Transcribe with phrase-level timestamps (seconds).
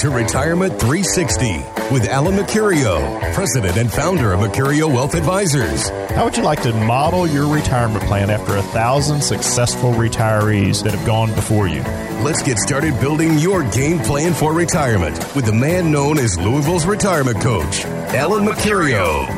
[0.00, 1.58] to Retirement 360
[1.92, 5.90] with Alan Mercurio, president and founder of Mercurio Wealth Advisors.
[6.12, 10.94] How would you like to model your retirement plan after a thousand successful retirees that
[10.94, 11.82] have gone before you?
[12.24, 16.86] Let's get started building your game plan for retirement with the man known as Louisville's
[16.86, 19.28] retirement coach, Alan Mercurio.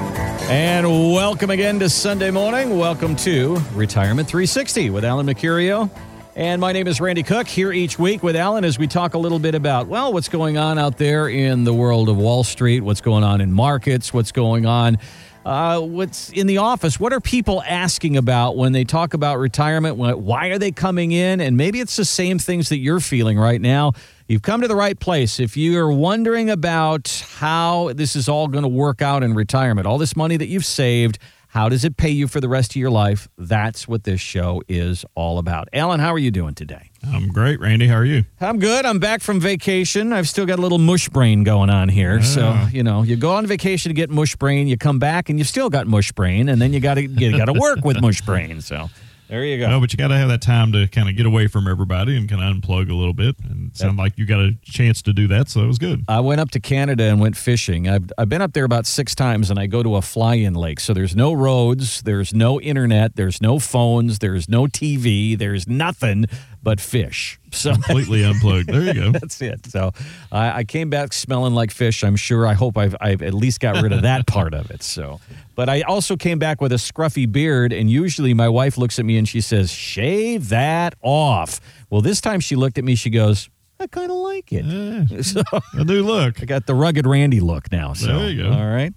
[0.48, 2.78] And welcome again to Sunday morning.
[2.78, 5.90] Welcome to Retirement 360 with Alan Mercurio.
[6.34, 9.18] And my name is Randy Cook here each week with Alan as we talk a
[9.18, 12.80] little bit about, well, what's going on out there in the world of Wall Street,
[12.80, 14.96] what's going on in markets, what's going on,
[15.44, 16.98] uh, what's in the office.
[16.98, 19.98] What are people asking about when they talk about retirement?
[19.98, 21.42] Why are they coming in?
[21.42, 23.92] And maybe it's the same things that you're feeling right now.
[24.26, 25.38] You've come to the right place.
[25.38, 29.98] If you're wondering about how this is all going to work out in retirement, all
[29.98, 31.18] this money that you've saved,
[31.52, 33.28] how does it pay you for the rest of your life?
[33.36, 35.68] That's what this show is all about.
[35.74, 36.90] Alan, how are you doing today?
[37.06, 37.88] I'm great, Randy.
[37.88, 38.24] How are you?
[38.40, 38.86] I'm good.
[38.86, 40.14] I'm back from vacation.
[40.14, 42.20] I've still got a little mush brain going on here.
[42.20, 42.22] Yeah.
[42.22, 45.38] So, you know, you go on vacation to get mush brain, you come back and
[45.38, 48.00] you've still got mush brain, and then you got to you got to work with
[48.00, 48.62] mush brain.
[48.62, 48.88] So,
[49.32, 49.66] there you go.
[49.66, 52.18] No, but you got to have that time to kind of get away from everybody
[52.18, 53.34] and kind of unplug a little bit.
[53.48, 56.04] And it sounded like you got a chance to do that, so it was good.
[56.06, 57.88] I went up to Canada and went fishing.
[57.88, 60.80] I've, I've been up there about six times, and I go to a fly-in lake.
[60.80, 66.26] So there's no roads, there's no internet, there's no phones, there's no TV, there's nothing
[66.62, 67.38] but fish.
[67.50, 68.68] So completely unplugged.
[68.68, 69.10] There you go.
[69.18, 69.66] that's it.
[69.66, 69.92] So
[70.30, 72.04] I, I, came back smelling like fish.
[72.04, 72.46] I'm sure.
[72.46, 74.82] I hope I've, I've at least got rid of that part of it.
[74.82, 75.20] So,
[75.54, 79.04] but I also came back with a scruffy beard, and usually my wife looks at
[79.04, 82.94] me and she says, "Shave that off." Well, this time she looked at me.
[82.94, 83.50] She goes,
[83.82, 84.64] I kind of like it.
[84.64, 86.40] Yeah, so, a new look.
[86.40, 87.94] I got the rugged Randy look now.
[87.94, 88.52] So, there you go.
[88.52, 88.92] All right.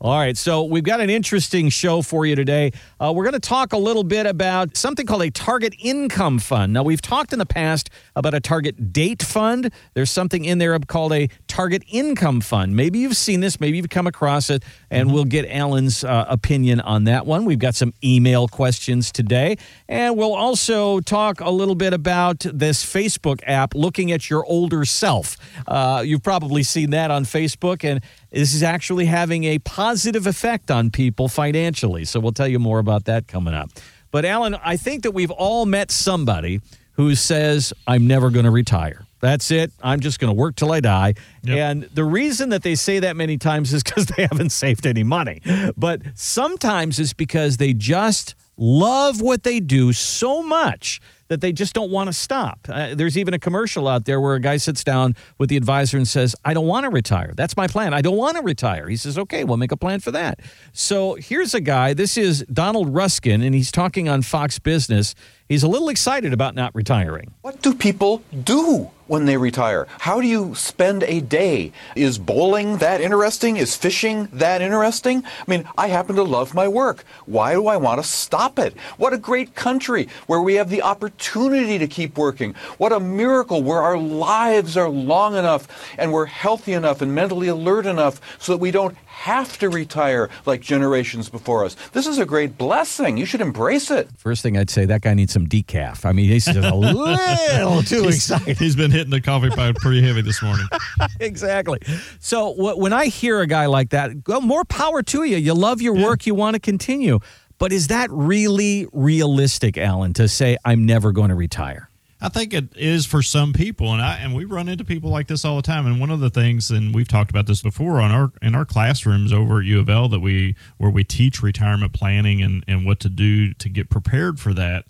[0.00, 0.36] All right.
[0.36, 2.72] So we've got an interesting show for you today.
[3.00, 6.72] Uh, we're going to talk a little bit about something called a target income fund.
[6.72, 9.72] Now, we've talked in the past about a target date fund.
[9.94, 12.76] There's something in there called a target income fund.
[12.76, 13.58] Maybe you've seen this.
[13.58, 15.14] Maybe you've come across it, and mm-hmm.
[15.14, 17.44] we'll get Alan's uh, opinion on that one.
[17.44, 19.56] We've got some email questions today,
[19.88, 24.84] and we'll also talk a little bit about this Facebook app looking at your older
[24.84, 25.36] self.
[25.66, 28.00] Uh, you've probably seen that on Facebook, and
[28.30, 32.04] this is actually having a positive effect on people financially.
[32.04, 33.70] So we'll tell you more about that coming up.
[34.10, 36.60] But, Alan, I think that we've all met somebody
[36.92, 39.06] who says, I'm never going to retire.
[39.20, 39.72] That's it.
[39.82, 41.14] I'm just going to work till I die.
[41.42, 41.58] Yep.
[41.58, 45.02] And the reason that they say that many times is because they haven't saved any
[45.02, 45.40] money.
[45.76, 51.74] But sometimes it's because they just love what they do so much that they just
[51.74, 52.66] don't want to stop.
[52.68, 55.96] Uh, there's even a commercial out there where a guy sits down with the advisor
[55.96, 57.32] and says, I don't want to retire.
[57.36, 57.94] That's my plan.
[57.94, 58.88] I don't want to retire.
[58.88, 60.40] He says, okay, we'll make a plan for that.
[60.72, 61.94] So here's a guy.
[61.94, 65.14] This is Donald Luskin, and he's talking on Fox Business.
[65.48, 67.34] He's a little excited about not retiring.
[67.42, 68.90] What do people do?
[69.08, 69.88] When they retire?
[69.98, 71.72] How do you spend a day?
[71.96, 73.56] Is bowling that interesting?
[73.56, 75.24] Is fishing that interesting?
[75.24, 77.04] I mean, I happen to love my work.
[77.26, 78.76] Why do I want to stop it?
[78.96, 82.54] What a great country where we have the opportunity to keep working.
[82.76, 85.66] What a miracle where our lives are long enough
[85.98, 90.30] and we're healthy enough and mentally alert enough so that we don't have to retire
[90.46, 91.74] like generations before us.
[91.92, 93.16] This is a great blessing.
[93.16, 94.08] You should embrace it.
[94.16, 96.06] First thing I'd say, that guy needs some decaf.
[96.06, 98.58] I mean, he's just a little too he's, excited.
[98.58, 100.68] He's been hitting the coffee pot pretty heavy this morning.
[101.20, 101.80] exactly.
[102.20, 105.36] So when I hear a guy like that, well, more power to you.
[105.36, 106.04] You love your yeah.
[106.04, 106.24] work.
[106.24, 107.18] You want to continue.
[107.58, 111.87] But is that really realistic, Alan, to say, I'm never going to retire?
[112.20, 115.28] I think it is for some people, and I and we run into people like
[115.28, 115.86] this all the time.
[115.86, 118.64] And one of the things, and we've talked about this before on our in our
[118.64, 122.84] classrooms over at U of L that we where we teach retirement planning and and
[122.84, 124.86] what to do to get prepared for that.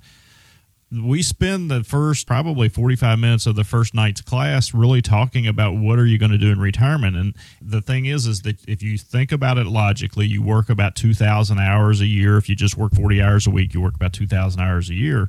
[0.91, 5.77] We spend the first probably 45 minutes of the first night's class really talking about
[5.77, 7.15] what are you going to do in retirement.
[7.15, 10.95] And the thing is, is that if you think about it logically, you work about
[10.95, 12.39] 2,000 hours a year.
[12.39, 15.29] If you just work 40 hours a week, you work about 2,000 hours a year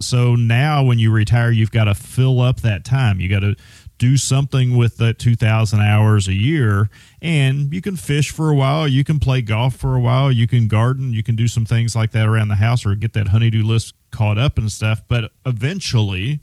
[0.00, 3.20] so now when you retire, you've got to fill up that time.
[3.20, 3.56] You got to
[3.98, 6.88] do something with that 2,000 hours a year.
[7.20, 8.88] And you can fish for a while.
[8.88, 10.32] You can play golf for a while.
[10.32, 11.12] You can garden.
[11.12, 13.94] You can do some things like that around the house or get that honeydew list
[14.10, 15.02] caught up and stuff.
[15.06, 16.40] But eventually,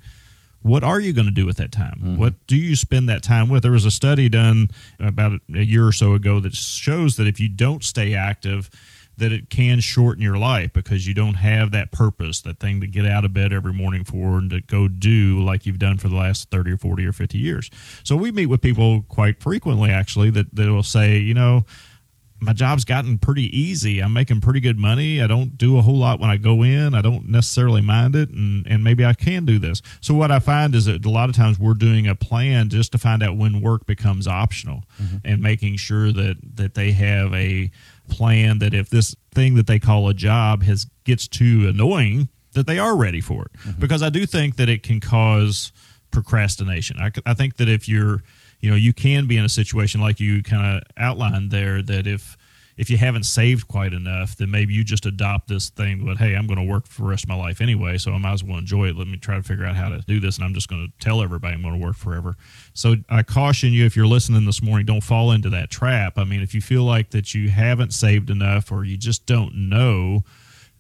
[0.62, 2.00] what are you going to do with that time?
[2.00, 2.18] Mm-hmm.
[2.18, 3.64] What do you spend that time with?
[3.64, 7.40] There was a study done about a year or so ago that shows that if
[7.40, 8.70] you don't stay active,
[9.18, 12.88] that it can shorten your life because you don't have that purpose, that thing to
[12.88, 16.08] get out of bed every morning for and to go do like you've done for
[16.08, 17.70] the last 30 or 40 or 50 years.
[18.04, 21.66] So we meet with people quite frequently, actually, that, that will say, you know,
[22.40, 24.00] my job's gotten pretty easy.
[24.00, 25.22] I'm making pretty good money.
[25.22, 26.94] I don't do a whole lot when I go in.
[26.94, 29.82] I don't necessarily mind it, and, and maybe I can do this.
[30.02, 32.92] So, what I find is that a lot of times we're doing a plan just
[32.92, 35.18] to find out when work becomes optional mm-hmm.
[35.26, 37.72] and making sure that, that they have a
[38.08, 42.68] plan that if this thing that they call a job has gets too annoying, that
[42.68, 43.54] they are ready for it.
[43.60, 43.80] Mm-hmm.
[43.80, 45.72] Because I do think that it can cause
[46.12, 46.98] procrastination.
[47.00, 48.24] I, I think that if you're
[48.60, 52.08] you know you can be in a situation like you kind of outlined there that
[52.08, 52.38] if
[52.78, 56.36] if you haven't saved quite enough then maybe you just adopt this thing but hey
[56.36, 58.44] i'm going to work for the rest of my life anyway so i might as
[58.44, 58.96] well enjoy it.
[58.96, 61.06] Let me try to figure out how to do this and i'm just going to
[61.06, 62.36] tell everybody i'm going to work forever.
[62.74, 66.18] So i caution you if you're listening this morning don't fall into that trap.
[66.18, 69.70] I mean if you feel like that you haven't saved enough or you just don't
[69.70, 70.24] know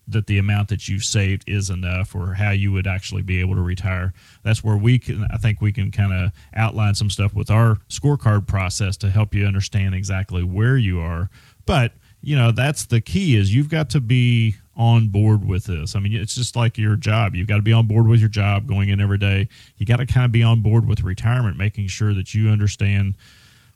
[0.07, 3.55] that the amount that you've saved is enough or how you would actually be able
[3.55, 4.13] to retire.
[4.43, 7.77] That's where we can, I think we can kind of outline some stuff with our
[7.89, 11.29] scorecard process to help you understand exactly where you are.
[11.65, 15.95] But, you know, that's the key is you've got to be on board with this.
[15.95, 17.35] I mean, it's just like your job.
[17.35, 19.49] You've got to be on board with your job going in every day.
[19.77, 23.15] You got to kind of be on board with retirement, making sure that you understand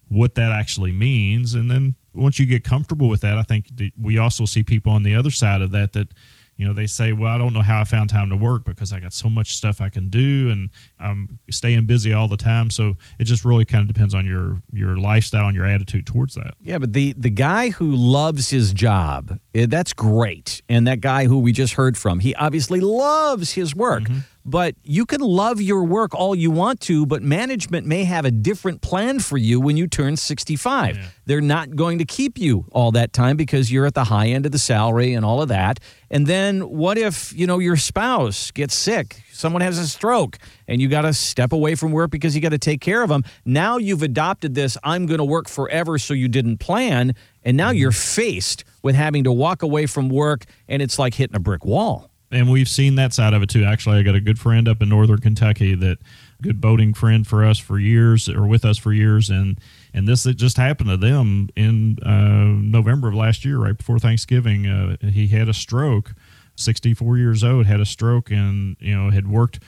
[0.08, 1.54] what that actually means.
[1.54, 3.66] And then once you get comfortable with that, I think
[4.00, 6.08] we also see people on the other side of that that
[6.56, 8.92] you know they say well i don't know how i found time to work because
[8.92, 10.68] i got so much stuff i can do and
[11.00, 12.70] i'm staying busy all the time.
[12.70, 16.34] So it just really kind of depends on your your lifestyle and your attitude towards
[16.34, 16.54] that.
[16.60, 20.62] Yeah but the the guy who loves his job eh, that's great.
[20.68, 24.04] And that guy who we just heard from he obviously loves his work.
[24.04, 24.18] Mm-hmm.
[24.44, 28.30] But you can love your work all you want to, but management may have a
[28.30, 30.96] different plan for you when you turn 65.
[30.96, 31.06] Yeah.
[31.26, 34.44] They're not going to keep you all that time because you're at the high end
[34.44, 35.78] of the salary and all of that.
[36.10, 40.82] And then what if, you know, your spouse gets sick, someone has a stroke, and
[40.82, 43.22] you got to step away from work because you got to take care of them.
[43.44, 47.68] Now you've adopted this I'm going to work forever so you didn't plan, and now
[47.68, 47.78] mm-hmm.
[47.78, 51.64] you're faced with having to walk away from work and it's like hitting a brick
[51.64, 53.64] wall and we've seen that side of it too.
[53.64, 55.98] Actually, I got a good friend up in northern Kentucky that
[56.42, 59.58] good boating friend for us for years or with us for years and
[59.94, 63.98] and this it just happened to them in uh, November of last year right before
[63.98, 66.14] Thanksgiving uh, he had a stroke
[66.56, 69.60] 64 years old had a stroke and you know had worked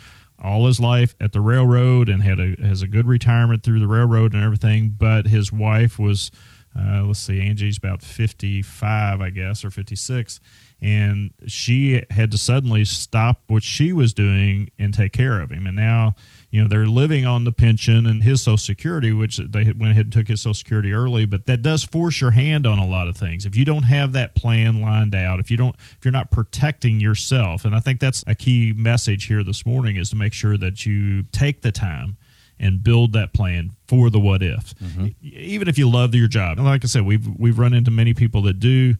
[0.43, 3.89] all his life at the railroad and had a has a good retirement through the
[3.89, 6.33] railroad and everything but his wife was
[6.77, 10.41] uh, let's see Angie's about 55 I guess or 56
[10.81, 15.67] and she had to suddenly stop what she was doing and take care of him.
[15.67, 16.15] And now,
[16.51, 20.07] you know, they're living on the pension and his Social Security, which they went ahead
[20.07, 21.25] and took his Social Security early.
[21.25, 23.47] But that does force your hand on a lot of things.
[23.47, 27.01] If you don't have that plan lined out, if you don't, if you're not protecting
[27.01, 30.59] yourself, and I think that's a key message here this morning is to make sure
[30.59, 32.19] that you take the time
[32.59, 34.75] and build that plan for the what if.
[34.77, 35.09] Mm-hmm.
[35.23, 38.15] Even if you love your job, and like I said, we've we've run into many
[38.15, 38.95] people that do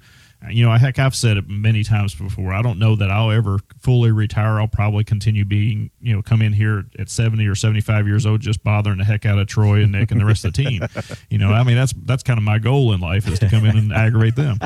[0.51, 2.53] you know, heck, I've said it many times before.
[2.53, 4.61] I don't know that I'll ever fully retire.
[4.61, 8.41] I'll probably continue being, you know, come in here at 70 or 75 years old,
[8.41, 10.83] just bothering the heck out of Troy and Nick and the rest of the team.
[11.31, 13.65] You know, I mean, that's, that's kind of my goal in life is to come
[13.65, 14.59] in and aggravate them.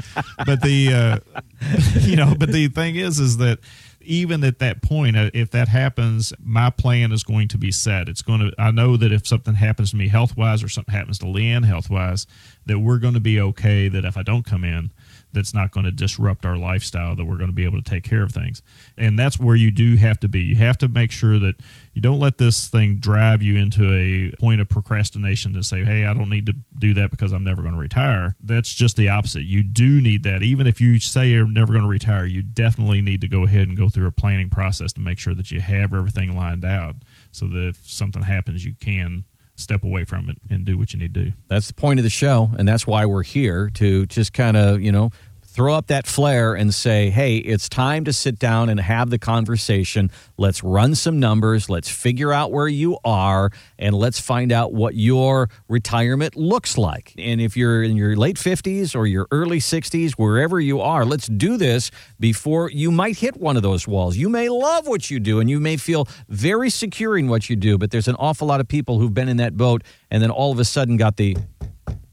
[0.45, 1.41] But the, uh,
[2.01, 3.61] you know, but the thing is, is that,
[4.09, 8.09] even at that point, uh, if that happens, my plan is going to be set.
[8.09, 10.95] It's going to, I know that if something happens to me health wise or something
[10.95, 12.27] happens to Leanne health wise,
[12.67, 13.89] that we're going to be okay.
[13.89, 14.93] That if I don't come in,
[15.33, 18.05] that's not going to disrupt our lifestyle that we're going to be able to take
[18.05, 18.63] care of things.
[18.97, 20.41] And that's where you do have to be.
[20.41, 21.57] You have to make sure that
[21.99, 26.05] you don't let this thing drive you into a point of procrastination to say hey
[26.05, 28.37] i don't need to do that because i'm never going to retire.
[28.41, 29.43] That's just the opposite.
[29.43, 30.45] You do need that.
[30.45, 33.67] Even if you say you're never going to retire you definitely need to go ahead
[33.67, 36.95] and go through a planning process to make sure that you have everything lined out
[37.33, 39.25] so that if something happens you can
[39.59, 41.33] step away from it and do what you need to do.
[41.49, 44.81] That's the point of the show, and that's why we're here to just kind of,
[44.81, 45.11] you know,
[45.59, 49.19] throw up that flare and say, hey, it's time to sit down and have the
[49.19, 50.09] conversation.
[50.37, 51.69] Let's run some numbers.
[51.69, 57.13] Let's figure out where you are and let's find out what your retirement looks like.
[57.19, 61.27] And if you're in your late 50s or your early 60s, wherever you are, let's
[61.27, 64.17] do this before you might hit one of those walls.
[64.17, 67.57] You may love what you do and you may feel very secure in what you
[67.57, 70.31] do, but there's an awful lot of people who've been in that boat and then
[70.31, 71.37] all of a sudden got the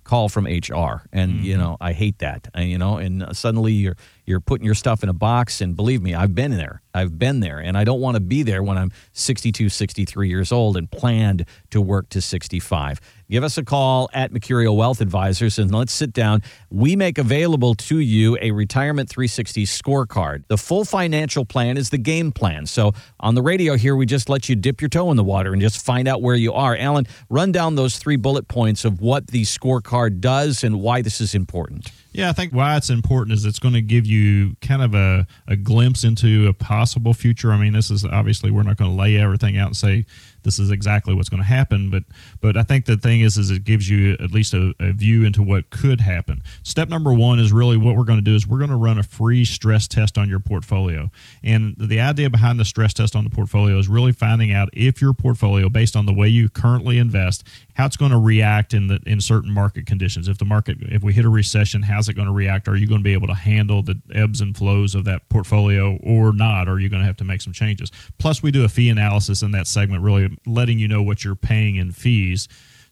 [0.06, 1.44] call from HR, and mm-hmm.
[1.44, 2.48] you know I hate that.
[2.54, 6.02] And, you know, and suddenly you're you're putting your stuff in a box, and believe
[6.02, 6.82] me, I've been there.
[6.94, 10.52] I've been there, and I don't want to be there when I'm 62, 63 years
[10.52, 15.58] old and planned to work to 65 give us a call at Mercurio Wealth Advisors
[15.58, 16.42] and let's sit down.
[16.70, 20.44] We make available to you a Retirement 360 scorecard.
[20.48, 22.66] The full financial plan is the game plan.
[22.66, 25.54] So on the radio here, we just let you dip your toe in the water
[25.54, 26.76] and just find out where you are.
[26.76, 31.20] Alan, run down those three bullet points of what the scorecard does and why this
[31.20, 31.92] is important.
[32.16, 35.28] Yeah, I think why it's important is it's going to give you kind of a,
[35.50, 37.52] a glimpse into a possible future.
[37.52, 40.06] I mean, this is obviously we're not going to lay everything out and say
[40.46, 42.04] this is exactly what's going to happen, but
[42.40, 45.26] but I think the thing is is it gives you at least a, a view
[45.26, 46.42] into what could happen.
[46.64, 48.98] Step number one is really what we're going to do is we're going to run
[48.98, 51.12] a free stress test on your portfolio,
[51.44, 55.02] and the idea behind the stress test on the portfolio is really finding out if
[55.02, 58.88] your portfolio, based on the way you currently invest, how it's going to react in
[58.88, 60.28] the in certain market conditions.
[60.28, 62.68] If the market, if we hit a recession, how's it going to react?
[62.68, 65.98] Are you going to be able to handle the ebbs and flows of that portfolio
[65.98, 66.68] or not?
[66.68, 67.92] Or are you going to have to make some changes?
[68.18, 71.36] Plus, we do a fee analysis in that segment, really letting you know what you're
[71.36, 72.48] paying in fees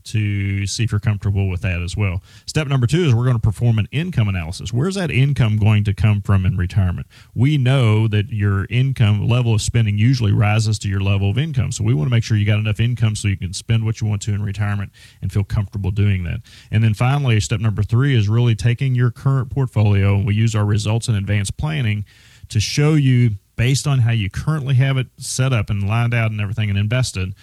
[0.05, 2.21] to see if you're comfortable with that as well.
[2.45, 4.73] Step number two is we're going to perform an income analysis.
[4.73, 7.07] Where's that income going to come from in retirement?
[7.33, 11.71] We know that your income level of spending usually rises to your level of income.
[11.71, 14.01] So we want to make sure you got enough income so you can spend what
[14.01, 14.91] you want to in retirement
[15.21, 16.41] and feel comfortable doing that.
[16.71, 20.15] And then finally, step number three is really taking your current portfolio.
[20.15, 22.05] and We use our results in advanced planning
[22.49, 26.31] to show you based on how you currently have it set up and lined out
[26.31, 27.33] and everything and invested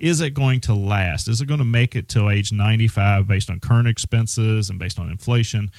[0.00, 1.28] is it going to last?
[1.28, 4.98] Is it going to make it till age 95 based on current expenses and based
[4.98, 5.70] on inflation?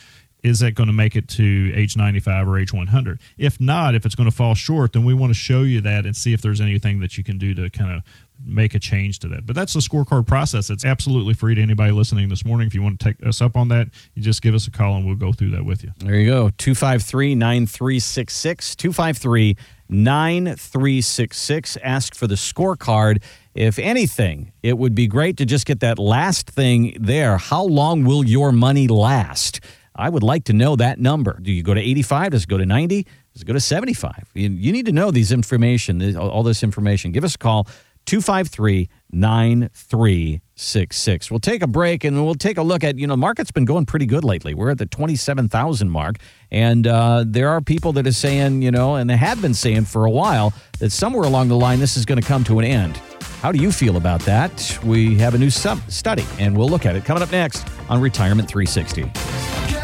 [0.43, 3.19] Is it going to make it to age 95 or age 100?
[3.37, 6.05] If not, if it's going to fall short, then we want to show you that
[6.05, 8.03] and see if there's anything that you can do to kind of
[8.43, 9.45] make a change to that.
[9.45, 10.71] But that's the scorecard process.
[10.71, 12.65] It's absolutely free to anybody listening this morning.
[12.65, 14.95] If you want to take us up on that, you just give us a call
[14.95, 15.91] and we'll go through that with you.
[15.99, 16.49] There you go.
[16.57, 18.75] 253 9366.
[18.75, 19.57] 253
[19.89, 21.77] 9366.
[21.83, 23.21] Ask for the scorecard.
[23.53, 27.37] If anything, it would be great to just get that last thing there.
[27.37, 29.59] How long will your money last?
[29.95, 31.37] I would like to know that number.
[31.41, 32.31] Do you go to 85?
[32.31, 33.03] Does it go to 90?
[33.33, 34.31] Does it go to 75?
[34.33, 37.11] You, you need to know these information, all this information.
[37.11, 37.67] Give us a call,
[38.05, 41.29] 253 9366.
[41.29, 43.85] We'll take a break and we'll take a look at, you know, market's been going
[43.85, 44.53] pretty good lately.
[44.53, 46.15] We're at the 27,000 mark.
[46.49, 49.85] And uh, there are people that are saying, you know, and they have been saying
[49.85, 52.65] for a while that somewhere along the line this is going to come to an
[52.65, 52.99] end.
[53.41, 54.79] How do you feel about that?
[54.85, 57.99] We have a new sub- study and we'll look at it coming up next on
[57.99, 59.80] Retirement 360.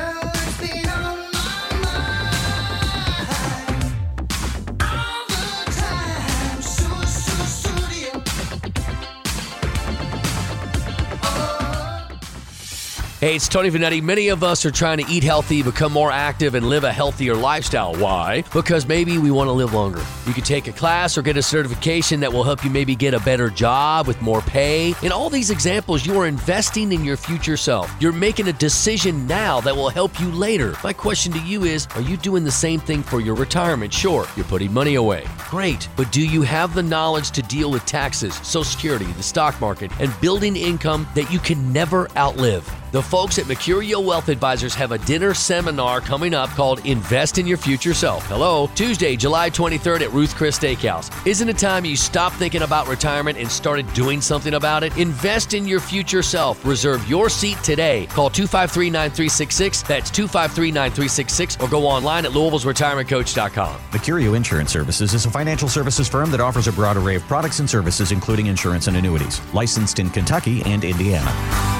[13.19, 13.99] Hey, it's Tony Vanetti.
[13.99, 17.33] Many of us are trying to eat healthy, become more active, and live a healthier
[17.33, 17.95] lifestyle.
[17.95, 18.43] Why?
[18.53, 20.05] Because maybe we want to live longer.
[20.27, 23.15] You could take a class or get a certification that will help you maybe get
[23.15, 24.93] a better job with more pay.
[25.01, 27.91] In all these examples, you are investing in your future self.
[27.99, 30.75] You're making a decision now that will help you later.
[30.83, 33.91] My question to you is Are you doing the same thing for your retirement?
[33.91, 35.25] Sure, you're putting money away.
[35.49, 35.89] Great.
[35.95, 39.91] But do you have the knowledge to deal with taxes, Social Security, the stock market,
[39.99, 42.71] and building income that you can never outlive?
[42.91, 47.45] The folks at Mercurio Wealth Advisors have a dinner seminar coming up called Invest in
[47.45, 48.25] Your Future Self.
[48.27, 51.11] Hello, Tuesday, July 23rd at Ruth Chris Steakhouse.
[51.27, 54.97] Isn't it time you stopped thinking about retirement and started doing something about it?
[54.97, 56.63] Invest in your future self.
[56.65, 58.05] Reserve your seat today.
[58.05, 59.81] Call 253 9366.
[59.81, 63.81] That's 253 9366 or go online at Louisville's Louisville'sRetirementCoach.com.
[63.91, 67.59] Mercurio Insurance Services is a financial services firm that offers a broad array of products
[67.59, 69.41] and services, including insurance and annuities.
[69.53, 71.76] Licensed in Kentucky and Indiana.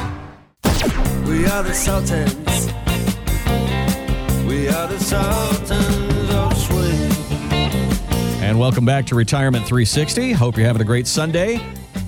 [1.28, 2.68] We are the Sultans.
[4.48, 6.58] We are the Sultans of.
[8.42, 10.32] And welcome back to Retirement 360.
[10.32, 11.60] Hope you're having a great Sunday.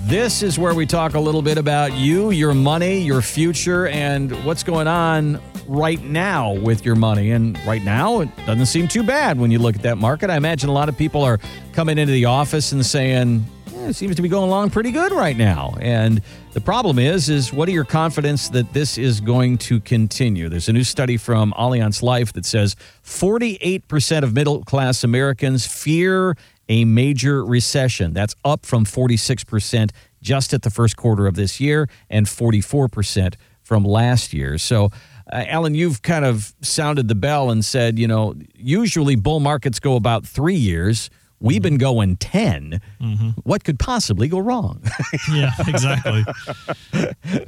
[0.04, 4.32] This is where we talk a little bit about you, your money, your future, and
[4.46, 7.30] what's going on right now with your money.
[7.32, 10.30] And right now, it doesn't seem too bad when you look at that market.
[10.30, 11.38] I imagine a lot of people are
[11.74, 13.44] coming into the office and saying,
[13.88, 15.74] it seems to be going along pretty good right now.
[15.80, 16.22] And
[16.52, 20.48] the problem is, is what are your confidence that this is going to continue?
[20.48, 26.36] There's a new study from Allianz Life that says 48% of middle class Americans fear
[26.68, 28.12] a major recession.
[28.12, 29.90] That's up from 46%
[30.22, 34.58] just at the first quarter of this year and 44% from last year.
[34.58, 34.90] So,
[35.32, 39.80] uh, Alan, you've kind of sounded the bell and said, you know, usually bull markets
[39.80, 41.10] go about three years.
[41.40, 42.80] We've been going 10.
[43.00, 43.28] Mm-hmm.
[43.44, 44.82] What could possibly go wrong?
[45.32, 46.22] yeah, exactly.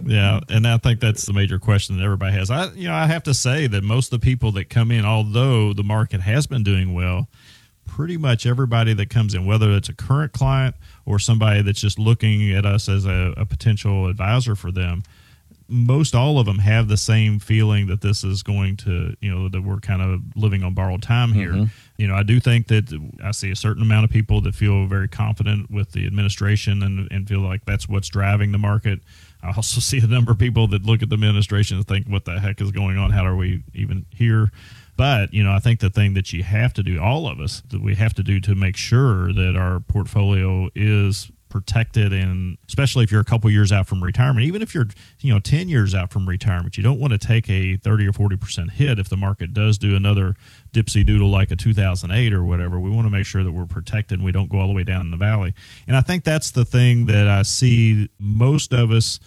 [0.04, 2.50] yeah, and I think that's the major question that everybody has.
[2.50, 5.04] I you know, I have to say that most of the people that come in
[5.04, 7.28] although the market has been doing well,
[7.86, 11.98] pretty much everybody that comes in whether it's a current client or somebody that's just
[11.98, 15.02] looking at us as a, a potential advisor for them,
[15.68, 19.48] most all of them have the same feeling that this is going to, you know,
[19.48, 21.68] that we're kind of living on borrowed time here.
[22.02, 24.86] You know, I do think that I see a certain amount of people that feel
[24.88, 28.98] very confident with the administration and, and feel like that's what's driving the market.
[29.40, 32.24] I also see a number of people that look at the administration and think, what
[32.24, 33.10] the heck is going on?
[33.12, 34.50] How are we even here?
[34.96, 37.62] But, you know, I think the thing that you have to do, all of us,
[37.70, 43.04] that we have to do to make sure that our portfolio is protected and especially
[43.04, 44.88] if you're a couple years out from retirement even if you're
[45.20, 48.12] you know 10 years out from retirement you don't want to take a 30 or
[48.12, 50.34] 40% hit if the market does do another
[50.72, 52.80] dipsy doodle like a 2008 or whatever.
[52.80, 54.82] We want to make sure that we're protected and we don't go all the way
[54.82, 55.52] down in the valley.
[55.86, 59.20] And i think that's the thing that i see most of us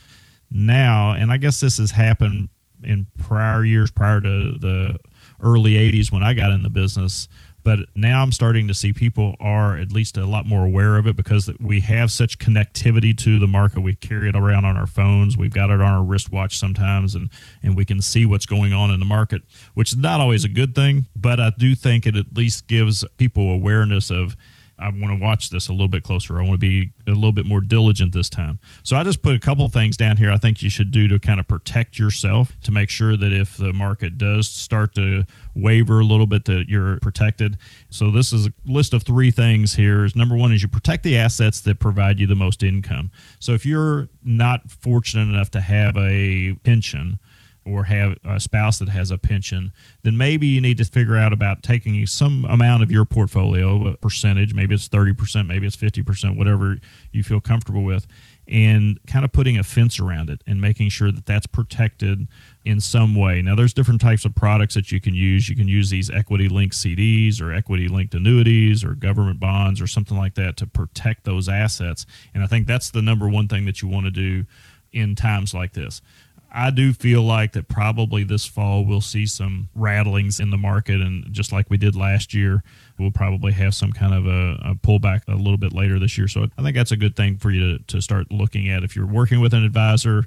[0.50, 2.50] now and i guess this has happened
[2.84, 4.98] in prior years prior to the
[5.42, 7.28] early 80s when i got in the business
[7.66, 11.08] but now I'm starting to see people are at least a lot more aware of
[11.08, 13.80] it because we have such connectivity to the market.
[13.80, 15.36] We carry it around on our phones.
[15.36, 17.32] We've got it on our wristwatch sometimes, and
[17.64, 19.42] and we can see what's going on in the market,
[19.74, 21.08] which is not always a good thing.
[21.16, 24.38] But I do think it at least gives people awareness of.
[24.78, 26.38] I want to watch this a little bit closer.
[26.40, 28.60] I want to be a little bit more diligent this time.
[28.84, 31.20] So I just put a couple things down here I think you should do to
[31.20, 35.24] kind of protect yourself to make sure that if the market does start to
[35.56, 37.58] waver a little bit that you're protected.
[37.90, 40.08] So this is a list of three things here.
[40.16, 43.12] Number 1 is you protect the assets that provide you the most income.
[43.40, 47.20] So if you're not fortunate enough to have a pension,
[47.66, 51.34] or have a spouse that has a pension, then maybe you need to figure out
[51.34, 56.38] about taking some amount of your portfolio, a percentage, maybe it's 30%, maybe it's 50%,
[56.38, 56.78] whatever
[57.12, 58.06] you feel comfortable with,
[58.48, 62.28] and kind of putting a fence around it and making sure that that's protected
[62.64, 63.42] in some way.
[63.42, 65.50] Now, there's different types of products that you can use.
[65.50, 69.88] You can use these equity linked CDs or equity linked annuities or government bonds or
[69.88, 72.06] something like that to protect those assets.
[72.36, 74.46] And I think that's the number one thing that you want to do
[74.94, 76.02] in times like this.
[76.52, 81.02] I do feel like that probably this fall we'll see some rattlings in the market,
[81.02, 82.64] and just like we did last year,
[82.98, 86.28] we'll probably have some kind of a, a pullback a little bit later this year.
[86.28, 88.84] So I think that's a good thing for you to, to start looking at.
[88.84, 90.26] If you're working with an advisor,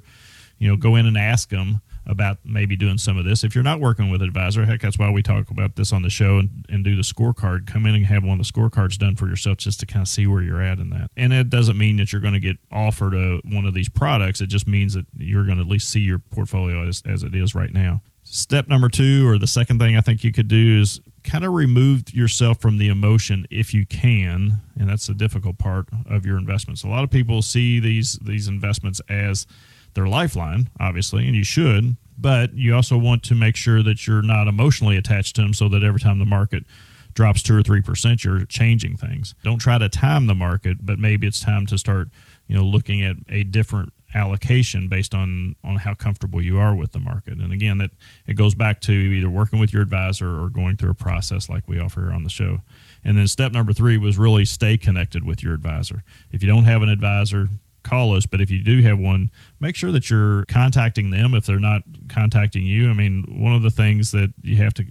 [0.57, 3.43] you know, go in and ask them about maybe doing some of this.
[3.43, 6.01] If you're not working with an advisor, heck, that's why we talk about this on
[6.01, 7.67] the show and, and do the scorecard.
[7.67, 10.07] Come in and have one of the scorecards done for yourself just to kind of
[10.07, 11.11] see where you're at in that.
[11.15, 14.41] And it doesn't mean that you're going to get offered a, one of these products.
[14.41, 17.35] It just means that you're going to at least see your portfolio as, as it
[17.35, 18.01] is right now.
[18.23, 21.53] Step number two, or the second thing I think you could do is kind of
[21.53, 26.37] remove yourself from the emotion if you can, and that's the difficult part of your
[26.37, 26.83] investments.
[26.83, 29.47] A lot of people see these these investments as
[29.93, 34.21] their lifeline, obviously, and you should, but you also want to make sure that you're
[34.21, 36.63] not emotionally attached to them so that every time the market
[37.13, 39.35] drops two or three percent, you're changing things.
[39.43, 42.09] Don't try to time the market, but maybe it's time to start,
[42.47, 46.91] you know, looking at a different allocation based on on how comfortable you are with
[46.91, 47.37] the market.
[47.37, 47.91] And again, that
[48.25, 51.67] it goes back to either working with your advisor or going through a process like
[51.67, 52.59] we offer here on the show.
[53.03, 56.03] And then step number three was really stay connected with your advisor.
[56.31, 57.49] If you don't have an advisor,
[57.89, 58.25] call us.
[58.25, 61.83] But if you do have one, make sure that you're contacting them if they're not
[62.07, 62.89] contacting you.
[62.89, 64.85] I mean, one of the things that you have to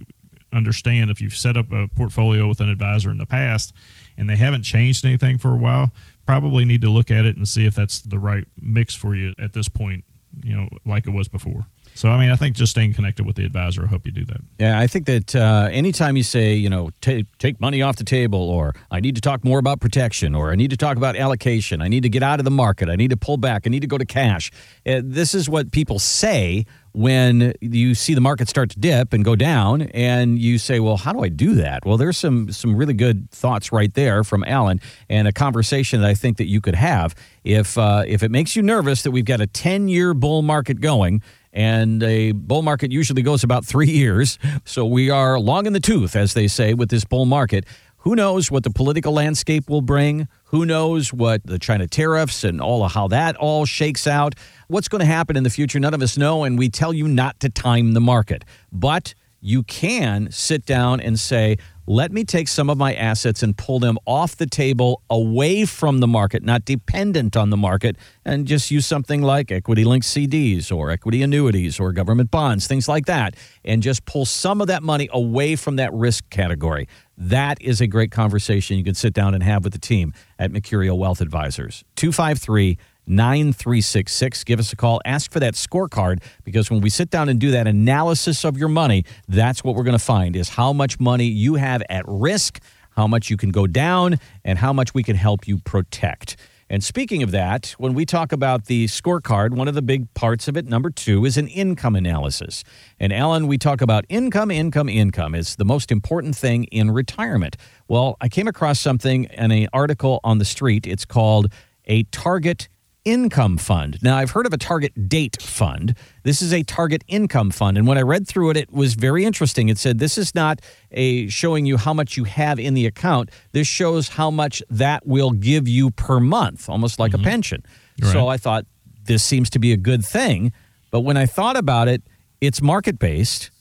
[0.51, 3.73] understand if you've set up a portfolio with an advisor in the past
[4.17, 5.91] and they haven't changed anything for a while,
[6.25, 9.33] probably need to look at it and see if that's the right mix for you
[9.39, 10.03] at this point,
[10.43, 11.67] you know, like it was before.
[11.99, 14.23] So, I mean, I think just staying connected with the advisor, I hope you do
[14.23, 14.37] that.
[14.57, 18.05] Yeah, I think that uh, anytime you say, you know, take take money off the
[18.05, 21.17] table, or I need to talk more about protection, or I need to talk about
[21.17, 23.69] allocation, I need to get out of the market, I need to pull back, I
[23.69, 24.49] need to go to cash.
[24.87, 29.25] Uh, this is what people say when you see the market start to dip and
[29.25, 32.77] go down, and you say, "Well, how do I do that?" Well, there's some some
[32.77, 36.61] really good thoughts right there from Alan, and a conversation that I think that you
[36.61, 40.13] could have if uh, if it makes you nervous that we've got a 10 year
[40.13, 41.21] bull market going
[41.53, 44.37] and a bull market usually goes about three years.
[44.65, 47.65] So we are long in the tooth, as they say, with this bull market.
[48.03, 50.29] Who knows what the political landscape will bring?
[50.45, 54.35] Who knows what the China tariffs and all of how that all shakes out?
[54.67, 55.79] What's going to happen in the future?
[55.79, 58.45] None of us know, and we tell you not to time the market.
[58.71, 61.57] But you can sit down and say,
[61.89, 66.01] let me take some of my assets and pull them off the table away from
[66.01, 70.71] the market, not dependent on the market, and just use something like equity linked CDs
[70.71, 74.83] or equity annuities or government bonds, things like that, and just pull some of that
[74.83, 76.87] money away from that risk category.
[77.17, 80.51] That is a great conversation you can sit down and have with the team at
[80.51, 81.83] Mercurio Wealth Advisors.
[81.95, 82.77] 253
[83.09, 84.43] 9366.
[84.43, 85.01] Give us a call.
[85.03, 88.69] Ask for that scorecard because when we sit down and do that analysis of your
[88.69, 92.61] money, that's what we're going to find is how much money you have at risk,
[92.91, 96.37] how much you can go down, and how much we can help you protect.
[96.71, 100.47] And speaking of that, when we talk about the scorecard, one of the big parts
[100.47, 102.63] of it, number two, is an income analysis.
[102.99, 105.33] And Alan, we talk about income, income, income.
[105.33, 107.57] It's the most important thing in retirement.
[107.87, 110.85] Well, I came across something in an article on the street.
[110.85, 111.51] It's called
[111.85, 112.69] a target
[113.11, 113.97] income fund.
[114.01, 115.95] Now, I've heard of a target date fund.
[116.23, 117.77] This is a target income fund.
[117.77, 119.69] And when I read through it, it was very interesting.
[119.69, 123.31] It said this is not a showing you how much you have in the account.
[123.51, 127.25] This shows how much that will give you per month, almost like a mm-hmm.
[127.25, 127.65] pension.
[128.03, 128.65] So I thought
[129.03, 130.53] this seems to be a good thing.
[130.91, 132.01] But when I thought about it,
[132.39, 133.51] it's market based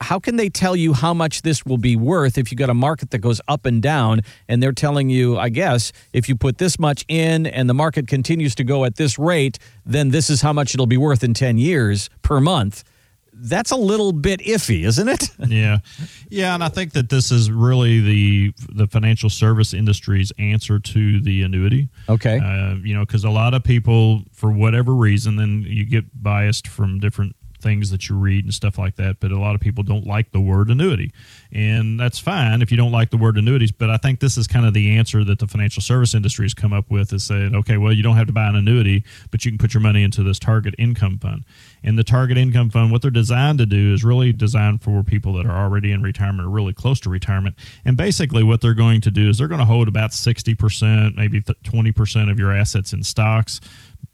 [0.00, 2.74] how can they tell you how much this will be worth if you got a
[2.74, 4.20] market that goes up and down?
[4.48, 8.06] And they're telling you i guess if you put this much in and the market
[8.06, 11.32] continues to go at this rate then this is how much it'll be worth in
[11.34, 12.84] 10 years per month.
[13.38, 15.30] That's a little bit iffy isn't it?
[15.48, 15.78] Yeah.
[16.28, 21.20] Yeah and i think that this is really the the financial service industry's answer to
[21.20, 21.88] the annuity.
[22.08, 22.38] Okay.
[22.38, 26.68] Uh, you know because a lot of people for whatever reason then you get biased
[26.68, 27.34] from different
[27.66, 29.18] things that you read and stuff like that.
[29.18, 31.12] But a lot of people don't like the word annuity.
[31.50, 33.72] And that's fine if you don't like the word annuities.
[33.72, 36.54] But I think this is kind of the answer that the financial service industry has
[36.54, 39.02] come up with is saying, okay, well, you don't have to buy an annuity,
[39.32, 41.44] but you can put your money into this target income fund.
[41.82, 45.32] And the target income fund, what they're designed to do is really designed for people
[45.34, 47.56] that are already in retirement or really close to retirement.
[47.84, 51.40] And basically, what they're going to do is they're going to hold about 60%, maybe
[51.40, 53.60] 20% of your assets in stocks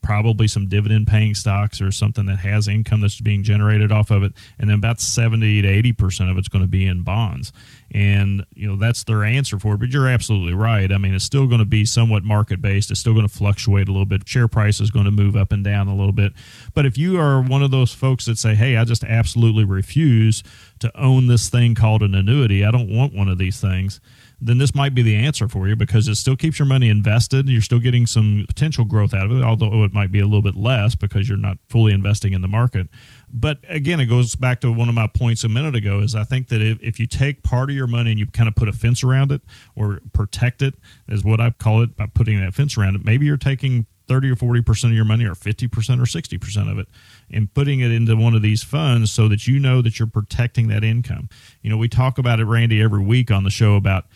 [0.03, 4.23] probably some dividend paying stocks or something that has income that's being generated off of
[4.23, 4.33] it.
[4.59, 7.53] And then about 70 to 80% of it's going to be in bonds.
[7.95, 10.91] And you know that's their answer for it but you're absolutely right.
[10.91, 13.89] I mean it's still going to be somewhat market based it's still going to fluctuate
[13.89, 14.27] a little bit.
[14.27, 16.33] Share price is going to move up and down a little bit.
[16.75, 20.43] But if you are one of those folks that say hey i just absolutely refuse
[20.81, 22.65] to own this thing called an annuity.
[22.65, 24.01] I don't want one of these things
[24.45, 27.49] then this might be the answer for you because it still keeps your money invested.
[27.49, 30.43] You're still getting some potential growth out of it, although it might be a little
[30.43, 32.89] bit less because you're not fully investing in the market.
[33.33, 36.25] But again, it goes back to one of my points a minute ago is I
[36.25, 38.69] think that if, if you take part of your money and you kind of put
[38.69, 39.43] a fence around it
[39.77, 40.75] or protect it,
[41.09, 44.31] is what I call it by putting that fence around it, maybe you're taking 30
[44.31, 46.89] or 40% of your money or 50% or 60% of it
[47.31, 50.67] and putting it into one of these funds so that you know that you're protecting
[50.69, 51.29] that income.
[51.63, 54.07] You know, we talk about it, Randy, every week on the show about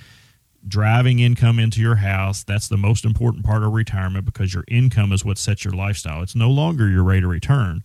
[0.68, 2.42] driving income into your house.
[2.42, 6.22] That's the most important part of retirement because your income is what sets your lifestyle.
[6.22, 7.83] It's no longer your rate of return.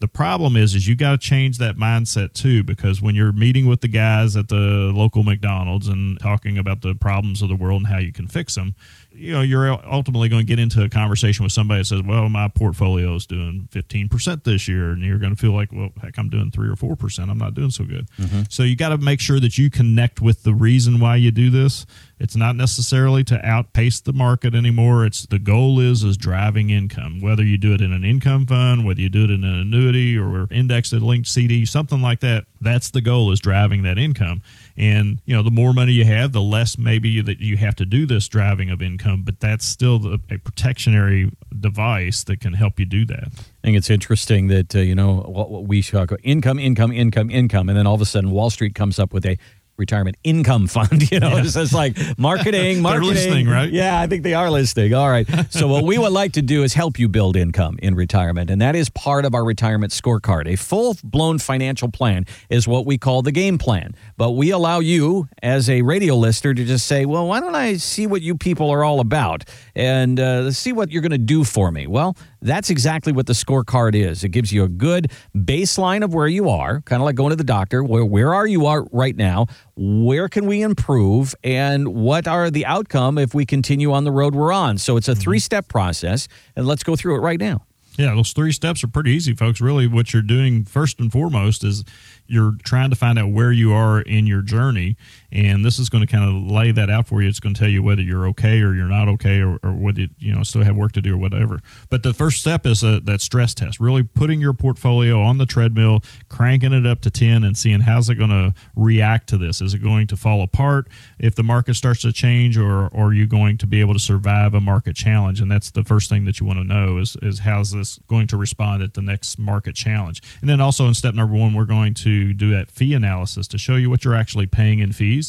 [0.00, 3.66] The problem is, is you got to change that mindset too, because when you're meeting
[3.66, 7.82] with the guys at the local McDonald's and talking about the problems of the world
[7.82, 8.74] and how you can fix them,
[9.14, 12.28] you know, you're ultimately going to get into a conversation with somebody that says, well,
[12.28, 14.90] my portfolio is doing 15% this year.
[14.90, 17.28] And you're going to feel like, well, heck, I'm doing three or 4%.
[17.28, 18.08] I'm not doing so good.
[18.18, 18.42] Mm-hmm.
[18.48, 21.50] So you got to make sure that you connect with the reason why you do
[21.50, 21.86] this.
[22.18, 25.04] It's not necessarily to outpace the market anymore.
[25.04, 28.84] It's the goal is, is driving income, whether you do it in an income fund,
[28.84, 32.44] whether you do it in an annuity or indexed linked CD, something like that.
[32.60, 34.42] That's the goal is driving that income.
[34.76, 37.84] And, you know, the more money you have, the less maybe that you have to
[37.84, 42.80] do this driving of income, but that's still the, a protectionary device that can help
[42.80, 43.28] you do that.
[43.28, 47.30] I think it's interesting that, uh, you know, what, what we talk income, income, income,
[47.30, 47.68] income.
[47.68, 49.38] And then all of a sudden, Wall Street comes up with a
[49.76, 51.02] retirement income fund.
[51.12, 51.42] You know, yeah.
[51.42, 53.08] it's just like marketing, marketing.
[53.08, 53.70] They're listening, right?
[53.70, 54.94] Yeah, I think they are listening.
[54.94, 55.26] All right.
[55.50, 58.62] So what we would like to do is help you build income in retirement, and
[58.62, 60.46] that is part of our retirement scorecard.
[60.46, 63.94] A full-blown financial plan is what we call the game plan.
[64.16, 67.76] But we allow you, as a radio listener, to just say, "Well, why don't I
[67.76, 71.44] see what you people are all about and uh, see what you're going to do
[71.44, 74.24] for me?" Well, that's exactly what the scorecard is.
[74.24, 77.36] It gives you a good baseline of where you are, kind of like going to
[77.36, 77.82] the doctor.
[77.82, 79.46] Where, where are you are right now?
[79.76, 81.34] Where can we improve?
[81.42, 84.78] And what are the outcome if we continue on the road we're on?
[84.78, 85.20] So it's a mm-hmm.
[85.20, 87.64] three step process, and let's go through it right now.
[87.98, 89.60] Yeah, those three steps are pretty easy, folks.
[89.60, 91.84] Really, what you're doing first and foremost is
[92.26, 94.96] you're trying to find out where you are in your journey
[95.32, 97.28] and this is going to kind of lay that out for you.
[97.28, 100.06] It's going to tell you whether you're okay or you're not okay or, or whether
[100.18, 101.60] you know still have work to do or whatever.
[101.88, 105.46] But the first step is a, that stress test really putting your portfolio on the
[105.46, 109.60] treadmill cranking it up to 10 and seeing how's it going to react to this.
[109.60, 113.12] Is it going to fall apart if the market starts to change or, or are
[113.12, 115.40] you going to be able to survive a market challenge?
[115.40, 118.26] And that's the first thing that you want to know is, is how's this going
[118.28, 120.22] to respond at the next market challenge?
[120.40, 123.58] And then also in step number one we're going to do that fee analysis to
[123.58, 125.21] show you what you're actually paying in fees.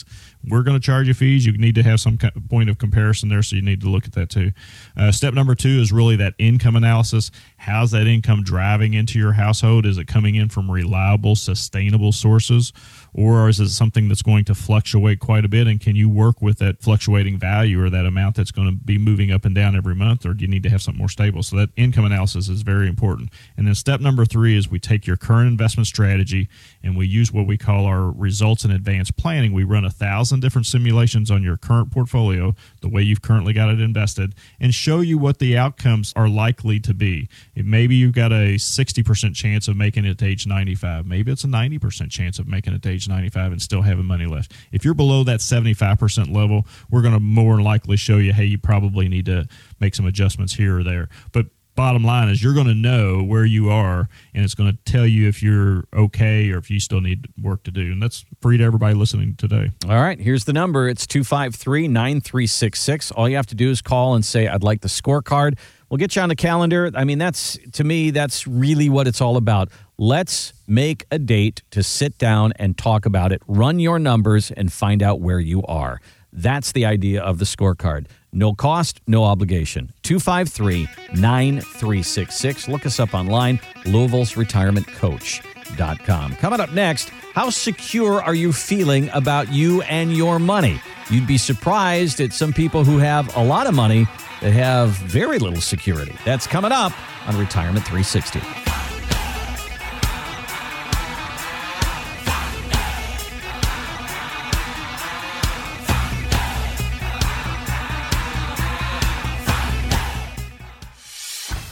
[0.48, 1.46] We're going to charge you fees.
[1.46, 2.18] You need to have some
[2.50, 4.52] point of comparison there, so you need to look at that too.
[4.98, 7.32] Uh, step number two is really that income analysis.
[7.58, 9.86] How's that income driving into your household?
[9.86, 12.74] Is it coming in from reliable, sustainable sources?
[13.14, 15.68] Or is it something that's going to fluctuate quite a bit?
[15.68, 18.98] And can you work with that fluctuating value or that amount that's going to be
[18.98, 20.26] moving up and down every month?
[20.26, 21.44] Or do you need to have something more stable?
[21.44, 23.30] So that income analysis is very important.
[23.56, 26.50] And then step number three is we take your current investment strategy
[26.82, 29.54] and we use what we call our results in advanced planning.
[29.54, 33.70] We run a thousand different simulations on your current portfolio, the way you've currently got
[33.70, 37.30] it invested, and show you what the outcomes are likely to be.
[37.56, 41.06] maybe you've got a 60% chance of making it to age 95.
[41.06, 44.06] Maybe it's a 90% chance of making it to age age 95 and still having
[44.06, 44.54] money left.
[44.72, 48.58] If you're below that 75% level, we're going to more likely show you, hey, you
[48.58, 49.48] probably need to
[49.80, 51.10] make some adjustments here or there.
[51.32, 54.78] But bottom line is you're going to know where you are and it's going to
[54.92, 57.92] tell you if you're okay or if you still need work to do.
[57.92, 59.72] And that's free to everybody listening today.
[59.90, 60.88] All right here's the number.
[60.88, 65.58] It's 253-9366 all you have to do is call and say i'd like the scorecard.
[65.90, 66.92] We'll get you on the calendar.
[66.94, 71.62] I mean that's to me that's really what it's all about Let's make a date
[71.70, 75.64] to sit down and talk about it, run your numbers, and find out where you
[75.64, 76.02] are.
[76.32, 78.08] That's the idea of the scorecard.
[78.32, 79.94] No cost, no obligation.
[80.02, 82.68] 253 9366.
[82.68, 86.36] Look us up online, Louisville's Retirement Coach.com.
[86.38, 90.82] Coming up next, how secure are you feeling about you and your money?
[91.12, 94.08] You'd be surprised at some people who have a lot of money
[94.42, 96.16] that have very little security.
[96.26, 96.94] That's coming up
[97.28, 98.93] on Retirement 360.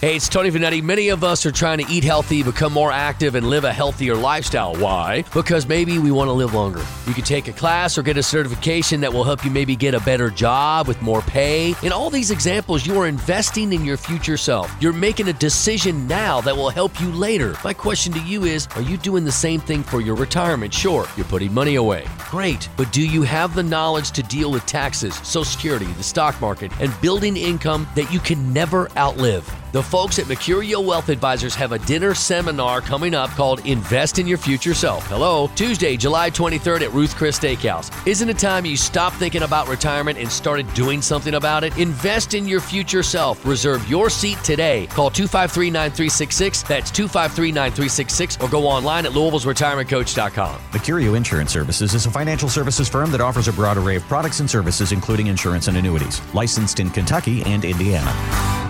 [0.02, 0.82] Hey, it's Tony Vanetti.
[0.82, 4.16] Many of us are trying to eat healthy, become more active, and live a healthier
[4.16, 4.74] lifestyle.
[4.74, 5.24] Why?
[5.32, 6.84] Because maybe we want to live longer.
[7.06, 9.94] You can take a class or get a certification that will help you maybe get
[9.94, 11.76] a better job with more pay.
[11.84, 14.76] In all these examples, you are investing in your future self.
[14.82, 17.54] You're making a decision now that will help you later.
[17.64, 20.74] My question to you is Are you doing the same thing for your retirement?
[20.74, 22.08] Sure, you're putting money away.
[22.18, 22.68] Great.
[22.76, 26.72] But do you have the knowledge to deal with taxes, Social Security, the stock market,
[26.82, 29.48] and building income that you can never outlive?
[29.72, 34.28] The folks at Mercurio Wealth Advisors have a dinner seminar coming up called Invest in
[34.28, 35.08] Your Future Self.
[35.08, 37.90] Hello, Tuesday, July 23rd at Ruth Chris Steakhouse.
[38.06, 41.78] Isn't it time you stopped thinking about retirement and started doing something about it?
[41.78, 43.46] Invest in your future self.
[43.46, 44.88] Reserve your seat today.
[44.88, 46.64] Call 253 9366.
[46.64, 50.60] That's 253 9366 or go online at Louisville's RetirementCoach.com.
[50.72, 54.42] Mercurio Insurance Services is a financial services firm that offers a broad array of products
[54.42, 56.22] and services, including insurance and annuities.
[56.34, 58.61] Licensed in Kentucky and Indiana.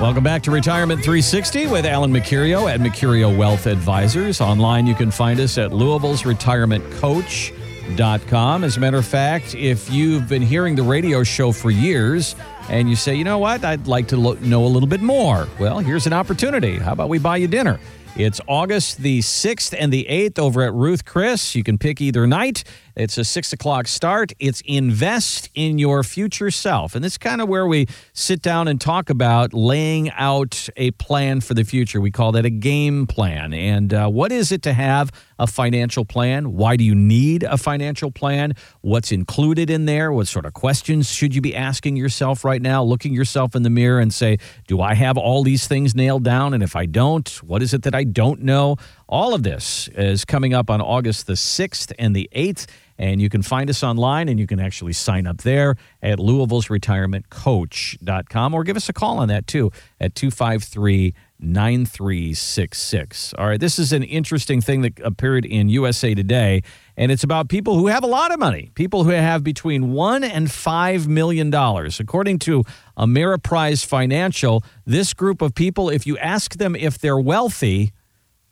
[0.00, 4.40] Welcome back to Retirement 360 with Alan Mercurio at Mercurio Wealth Advisors.
[4.40, 8.62] Online, you can find us at Louisville's Retirement Coach.com.
[8.62, 12.36] As a matter of fact, if you've been hearing the radio show for years
[12.68, 15.48] and you say, you know what, I'd like to lo- know a little bit more,
[15.58, 16.78] well, here's an opportunity.
[16.78, 17.80] How about we buy you dinner?
[18.16, 21.54] It's August the 6th and the 8th over at Ruth Chris.
[21.54, 22.62] You can pick either night.
[22.98, 24.32] It's a six o'clock start.
[24.40, 26.96] It's invest in your future self.
[26.96, 30.90] And this is kind of where we sit down and talk about laying out a
[30.90, 32.00] plan for the future.
[32.00, 33.54] We call that a game plan.
[33.54, 36.54] And uh, what is it to have a financial plan?
[36.54, 38.54] Why do you need a financial plan?
[38.80, 40.10] What's included in there?
[40.10, 42.82] What sort of questions should you be asking yourself right now?
[42.82, 46.52] Looking yourself in the mirror and say, do I have all these things nailed down?
[46.52, 48.74] And if I don't, what is it that I don't know?
[49.08, 52.66] All of this is coming up on August the 6th and the 8th.
[52.98, 56.68] And you can find us online and you can actually sign up there at Louisville's
[56.68, 63.34] Retirement Coach.com or give us a call on that too at 253 9366.
[63.34, 66.62] All right, this is an interesting thing that appeared in USA Today,
[66.96, 70.24] and it's about people who have a lot of money, people who have between one
[70.24, 72.00] and five million dollars.
[72.00, 72.64] According to
[72.96, 77.92] Ameriprise Financial, this group of people, if you ask them if they're wealthy,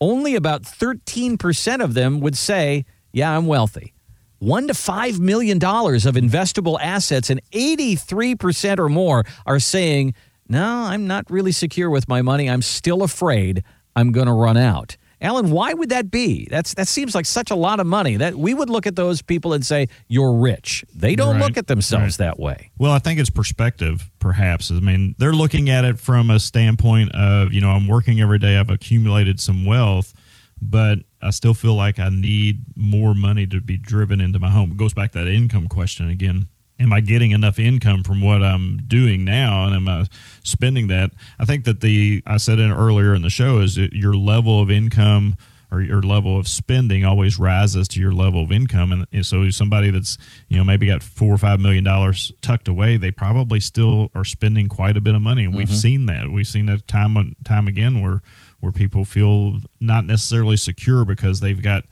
[0.01, 3.96] only about 13% of them would say, Yeah, I'm wealthy
[4.39, 10.15] one to five million dollars of investable assets, and 83% or more are saying,
[10.49, 12.49] No, I'm not really secure with my money.
[12.49, 14.97] I'm still afraid I'm going to run out.
[15.23, 16.47] Alan, why would that be?
[16.51, 18.19] That's that seems like such a lot of money.
[18.19, 20.85] That we would look at those people and say, You're rich.
[20.95, 21.43] They don't right.
[21.43, 22.27] look at themselves right.
[22.27, 22.71] that way.
[22.77, 24.71] Well, I think it's perspective, perhaps.
[24.71, 28.39] I mean, they're looking at it from a standpoint of, you know, I'm working every
[28.39, 30.13] day, I've accumulated some wealth
[30.61, 34.73] but I still feel like I need more money to be driven into my home.
[34.73, 36.49] It goes back to that income question again.
[36.79, 40.07] Am I getting enough income from what I'm doing now, and am I
[40.45, 41.11] spending that?
[41.39, 44.71] I think that the I said it earlier in the show is your level of
[44.71, 45.37] income
[45.71, 48.93] or your level of spending always rises to your level of income.
[48.93, 50.17] And, and so somebody that's,
[50.49, 54.25] you know, maybe got four or five million dollars tucked away, they probably still are
[54.25, 55.45] spending quite a bit of money.
[55.45, 55.77] And we've mm-hmm.
[55.77, 56.31] seen that.
[56.31, 58.23] We've seen that time and time again where
[58.61, 61.85] where people feel not necessarily secure because they've got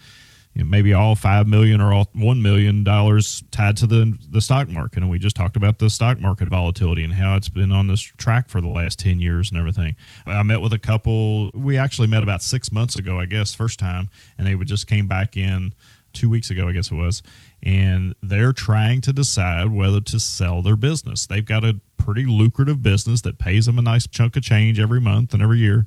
[0.55, 4.41] you know, maybe all five million or all one million dollars tied to the the
[4.41, 5.03] stock market.
[5.03, 8.01] And we just talked about the stock market volatility and how it's been on this
[8.01, 9.97] track for the last ten years and everything.
[10.27, 11.51] I met with a couple.
[11.55, 15.09] We actually met about six months ago, I guess, first time, and they just came
[15.09, 15.75] back in
[16.13, 17.25] two weeks ago, I guess it was,
[17.61, 21.27] and they're trying to decide whether to sell their business.
[21.27, 25.01] They've got a pretty lucrative business that pays them a nice chunk of change every
[25.01, 25.87] month and every year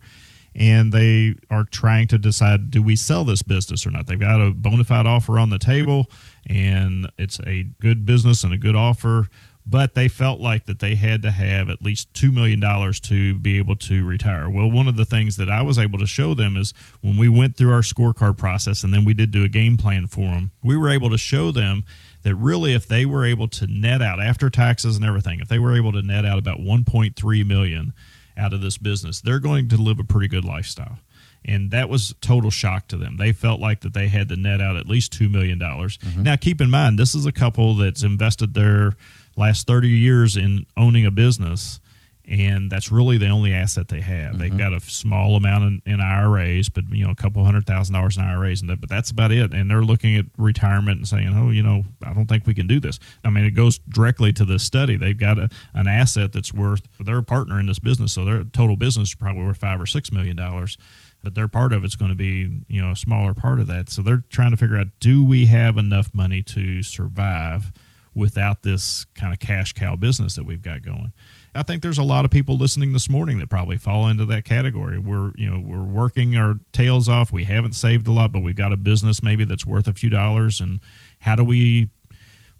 [0.57, 4.07] and they are trying to decide do we sell this business or not.
[4.07, 6.07] They've got a bona fide offer on the table,
[6.47, 9.27] and it's a good business and a good offer.
[9.69, 13.35] But they felt like that they had to have at least two million dollars to
[13.35, 14.49] be able to retire.
[14.49, 17.27] Well, one of the things that I was able to show them is when we
[17.27, 20.51] went through our scorecard process, and then we did do a game plan for them.
[20.63, 21.83] We were able to show them
[22.23, 25.59] that really, if they were able to net out after taxes and everything, if they
[25.59, 27.93] were able to net out about 1.3 million
[28.37, 30.99] out of this business, they're going to live a pretty good lifestyle.
[31.45, 33.17] And that was total shock to them.
[33.17, 35.59] They felt like that they had to net out at least $2 million.
[35.59, 36.23] Mm-hmm.
[36.23, 38.93] Now, keep in mind, this is a couple that's invested their
[39.37, 41.79] last 30 years in owning a business.
[42.29, 44.37] And that's really the only asset they have.
[44.37, 44.57] They've mm-hmm.
[44.57, 48.17] got a small amount in, in IRAs, but you know, a couple hundred thousand dollars
[48.17, 49.53] in IRAs, and that, but that's about it.
[49.53, 52.67] And they're looking at retirement and saying, "Oh, you know, I don't think we can
[52.67, 54.97] do this." I mean, it goes directly to this study.
[54.97, 56.81] They've got a, an asset that's worth.
[56.99, 59.85] They're a partner in this business, so their total business is probably worth five or
[59.85, 60.77] six million dollars.
[61.23, 63.89] But their part of it's going to be, you know, a smaller part of that.
[63.89, 67.71] So they're trying to figure out: Do we have enough money to survive
[68.13, 71.13] without this kind of cash cow business that we've got going?
[71.57, 74.45] I think there's a lot of people listening this morning that probably fall into that
[74.45, 74.99] category.
[74.99, 77.31] We're, you know, we're working our tails off.
[77.31, 80.11] We haven't saved a lot, but we've got a business maybe that's worth a few
[80.11, 80.61] dollars.
[80.61, 80.79] And
[81.19, 81.89] how do we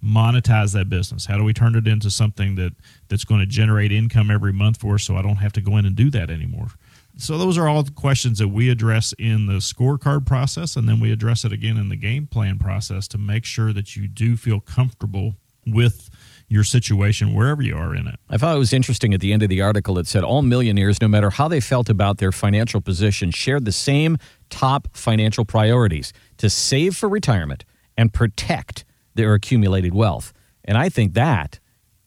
[0.04, 1.28] monetize that business?
[1.28, 2.74] How do we turn it into something that
[3.08, 5.78] that's going to generate income every month for us so I don't have to go
[5.78, 6.70] in and do that anymore?
[7.18, 11.00] So those are all the questions that we address in the scorecard process and then
[11.00, 14.36] we address it again in the game plan process to make sure that you do
[14.38, 15.36] feel comfortable
[15.68, 16.10] with
[16.48, 18.16] your situation wherever you are in it.
[18.30, 19.98] I thought it was interesting at the end of the article.
[20.00, 23.72] It said all millionaires, no matter how they felt about their financial position, shared the
[23.72, 24.18] same
[24.50, 27.66] top financial priorities to save for retirement
[27.98, 30.32] and protect their accumulated wealth.
[30.64, 31.60] And I think that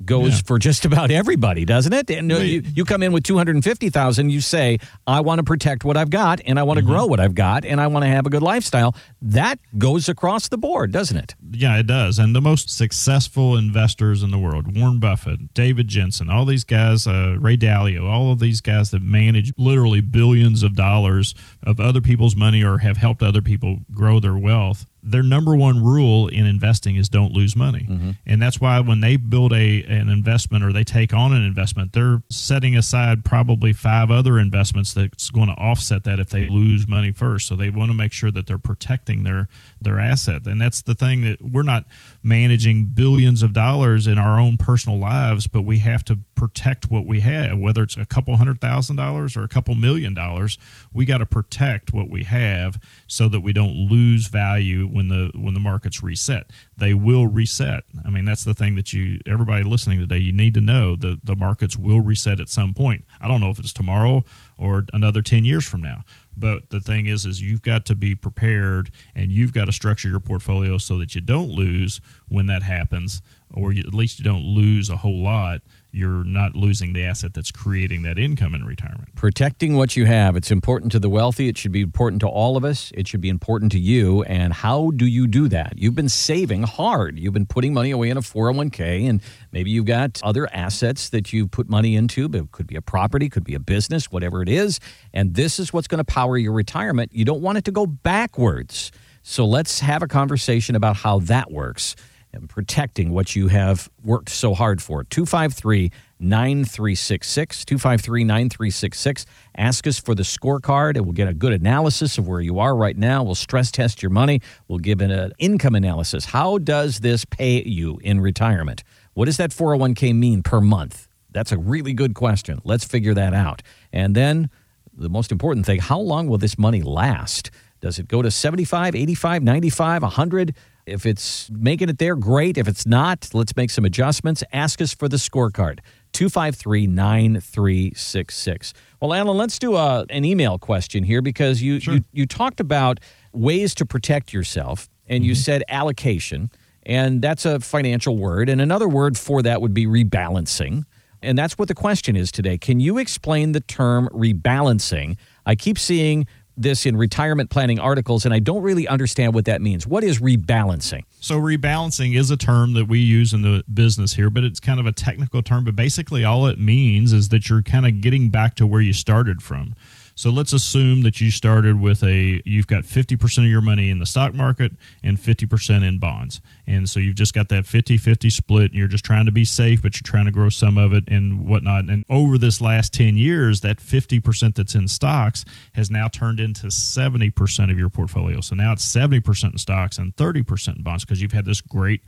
[0.05, 0.43] goes Yeah.
[0.47, 2.11] for just about everybody, doesn't it?
[2.11, 5.97] And uh, you, you come in with 250,000, you say, I want to protect what
[5.97, 6.93] I've got and I want to Mm-hmm.
[6.93, 8.95] grow what I've got and I want to have a good lifestyle.
[9.21, 11.35] That goes across the board, doesn't it?
[11.53, 12.19] Yeah, it does.
[12.19, 17.07] And the most successful investors in the world, Warren Buffett, David Swensen, all these guys,
[17.07, 22.01] uh, Ray Dalio, all of these guys that manage literally billions of dollars of other
[22.01, 24.87] people's money or have helped other people grow their wealth.
[25.03, 27.87] Their number one rule in investing is don't lose money.
[27.89, 28.11] Mm-hmm.
[28.27, 31.93] And that's why when they build a an investment or they take on an investment,
[31.93, 36.87] they're setting aside probably five other investments that's going to offset that if they lose
[36.87, 37.49] money first.
[37.49, 39.49] So they want to make sure that they're protecting their
[39.81, 40.47] their asset.
[40.47, 41.85] And that's the thing that we're not
[42.23, 47.07] managing billions of dollars in our own personal lives, but we have to protect what
[47.07, 50.59] we have, whether it's a couple hundred thousand dollars or a couple million dollars.
[50.93, 55.31] We got to protect what we have so that we don't lose value when the
[55.35, 56.51] when the markets reset.
[56.77, 57.85] They will reset.
[58.05, 61.25] I mean, that's the thing that you everybody listening today, you need to know that
[61.25, 63.05] the markets will reset at some point.
[63.21, 64.25] I don't know if it's tomorrow
[64.59, 66.05] or another 10 years from now.
[66.40, 70.09] But the thing is, is you've got to be prepared and you've got to structure
[70.09, 73.20] your portfolio so that you don't lose when that happens,
[73.53, 75.61] or you, at least you don't lose a whole lot.
[75.92, 79.14] You're not losing the asset that's creating that income in retirement.
[79.16, 80.37] protecting what you have.
[80.37, 81.48] It's important to the wealthy.
[81.48, 82.92] It should be important to all of us.
[82.94, 84.22] It should be important to you.
[84.22, 85.74] And how do you do that?
[85.76, 87.18] You've been saving hard.
[87.18, 89.20] You've been putting money away in a 401k, and
[89.53, 92.83] maybe you've got other assets that you've put money into, but it could be a
[92.83, 94.81] property, could be a business, whatever it is.
[95.12, 97.12] And this is what's going to power your retirement.
[97.12, 98.92] You don't want it to go backwards.
[99.22, 101.94] So let's have a conversation about how that works
[102.33, 105.05] and protecting what you have worked so hard for.
[105.05, 107.64] 253 9366.
[107.64, 109.27] 253 9366.
[109.57, 112.77] Ask us for the scorecard, and we'll get a good analysis of where you are
[112.77, 113.23] right now.
[113.23, 114.40] We'll stress test your money.
[114.69, 116.27] We'll give it an uh, income analysis.
[116.27, 118.85] How does this pay you in retirement?
[119.14, 121.09] What does that 401k mean per month?
[121.33, 122.61] That's a really good question.
[122.64, 123.62] Let's figure that out.
[123.93, 124.51] And then
[124.93, 127.51] the most important thing how long will this money last?
[127.81, 130.55] Does it go to 75, 85, 95, 100?
[130.90, 132.59] If it's making it there, great.
[132.59, 134.42] If it's not, let's make some adjustments.
[134.53, 135.81] Ask us for the scorecard
[136.12, 138.72] 253 9366.
[139.01, 143.01] Well, Alan, let's do a, an email question here because you, you, you talked about
[143.32, 145.41] ways to protect yourself, and you mm-hmm.
[145.41, 146.51] said allocation,
[146.84, 148.49] and that's a financial word.
[148.49, 150.84] And another word for that would be rebalancing.
[151.22, 152.57] And that's what the question is today.
[152.57, 155.16] Can you explain the term rebalancing?
[155.45, 156.26] I keep seeing
[156.61, 159.87] this in retirement planning articles, and I don't really understand what that means.
[159.87, 161.05] What is rebalancing?
[161.21, 164.81] So rebalancing is a term that we use in the business here, but it's kind
[164.81, 165.65] of a technical term.
[165.65, 168.93] But basically, all it means is that you're kind of getting back to where you
[168.93, 169.75] started from.
[170.21, 174.01] So let's assume that you started with a you've got 50% of your money in
[174.01, 174.71] the stock market
[175.03, 176.43] and 50% in bonds.
[176.66, 179.81] And so you've just got that 50-50 split and you're just trying to be safe,
[179.81, 181.85] but you're trying to grow some of it and whatnot.
[181.89, 186.66] And over this last 10 years, that 50% that's in stocks has now turned into
[186.66, 188.43] 70% of your portfolio.
[188.43, 192.03] So now it's 70% in stocks and 30% in bonds because you've had this great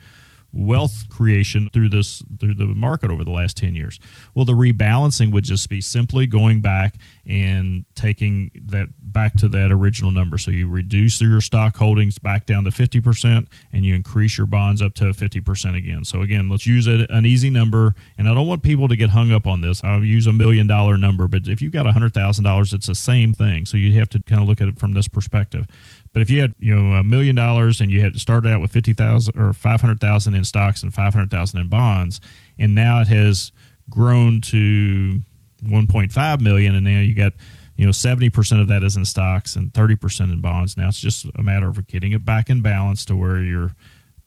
[0.53, 3.99] wealth creation through this through the market over the last 10 years.
[4.35, 6.97] Well the rebalancing would just be simply going back
[7.27, 10.39] and taking that back to that original number.
[10.39, 14.83] So you reduce your stock holdings back down to 50% and you increase your bonds
[14.83, 16.05] up to 50% again.
[16.05, 17.95] So again let's use a, an easy number.
[18.19, 19.83] And i don't want people to get hung up on this.
[19.85, 22.87] I'll use a million dollar number but if you've got a hundred thousand dollars it's
[22.87, 23.67] the same thing.
[23.67, 25.67] So you have to kind of look at it from this perspective
[26.13, 28.71] but if you had, you know, a million dollars and you had started out with
[28.71, 32.21] fifty thousand or five hundred thousand in stocks and five hundred thousand in bonds,
[32.59, 33.53] and now it has
[33.89, 35.21] grown to
[35.67, 37.33] one point five million, and now you got,
[37.77, 40.77] you know, seventy percent of that is in stocks and thirty percent in bonds.
[40.77, 43.75] Now it's just a matter of getting it back in balance to where you're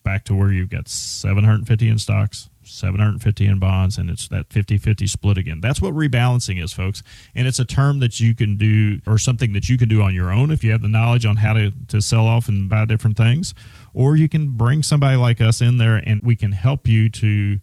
[0.04, 4.28] back to where you've got seven hundred fifty in stocks, 750 in bonds and it's
[4.30, 5.62] that 50-50 split again.
[5.62, 7.04] That's what rebalancing is folks.
[7.34, 10.14] And it's a term that you can do or something that you can do on
[10.14, 12.86] your own if you have the knowledge on how to, to sell off and buy
[12.86, 13.54] different things.
[13.94, 17.60] Or you can bring somebody like us in there and we can help you to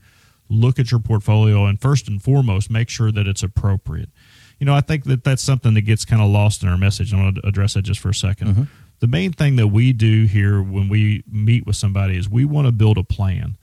[0.49, 4.11] look at your portfolio and first and foremost make sure that it's appropriate.
[4.59, 7.13] You know i think that that's something that gets kind of lost in our message.
[7.13, 8.63] I want to address that just for a 2nd mm-hmm.
[9.01, 12.67] the main thing that we do here when we meet with somebody is we want
[12.67, 13.57] to build a plan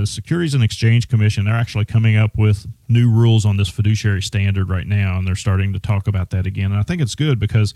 [0.00, 4.22] the Securities and Exchange Commission, they're actually coming up with new rules on this fiduciary
[4.22, 6.72] standard right now, and they're starting to talk about that again.
[6.72, 7.74] And I think it's good because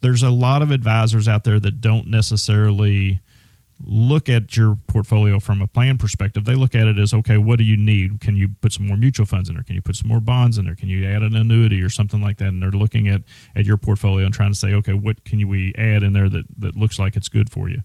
[0.00, 3.20] there's a lot of advisors out there that don't necessarily
[3.84, 6.44] look at your portfolio from a plan perspective.
[6.44, 8.20] They look at it as, okay, what do you need?
[8.20, 9.64] Can you put some more mutual funds in there?
[9.64, 10.76] Can you put some more bonds in there?
[10.76, 12.48] Can you add an annuity or something like that?
[12.48, 13.22] And they're looking at,
[13.56, 16.44] at your portfolio and trying to say, okay, what can we add in there that,
[16.58, 17.80] that looks like it's good for you?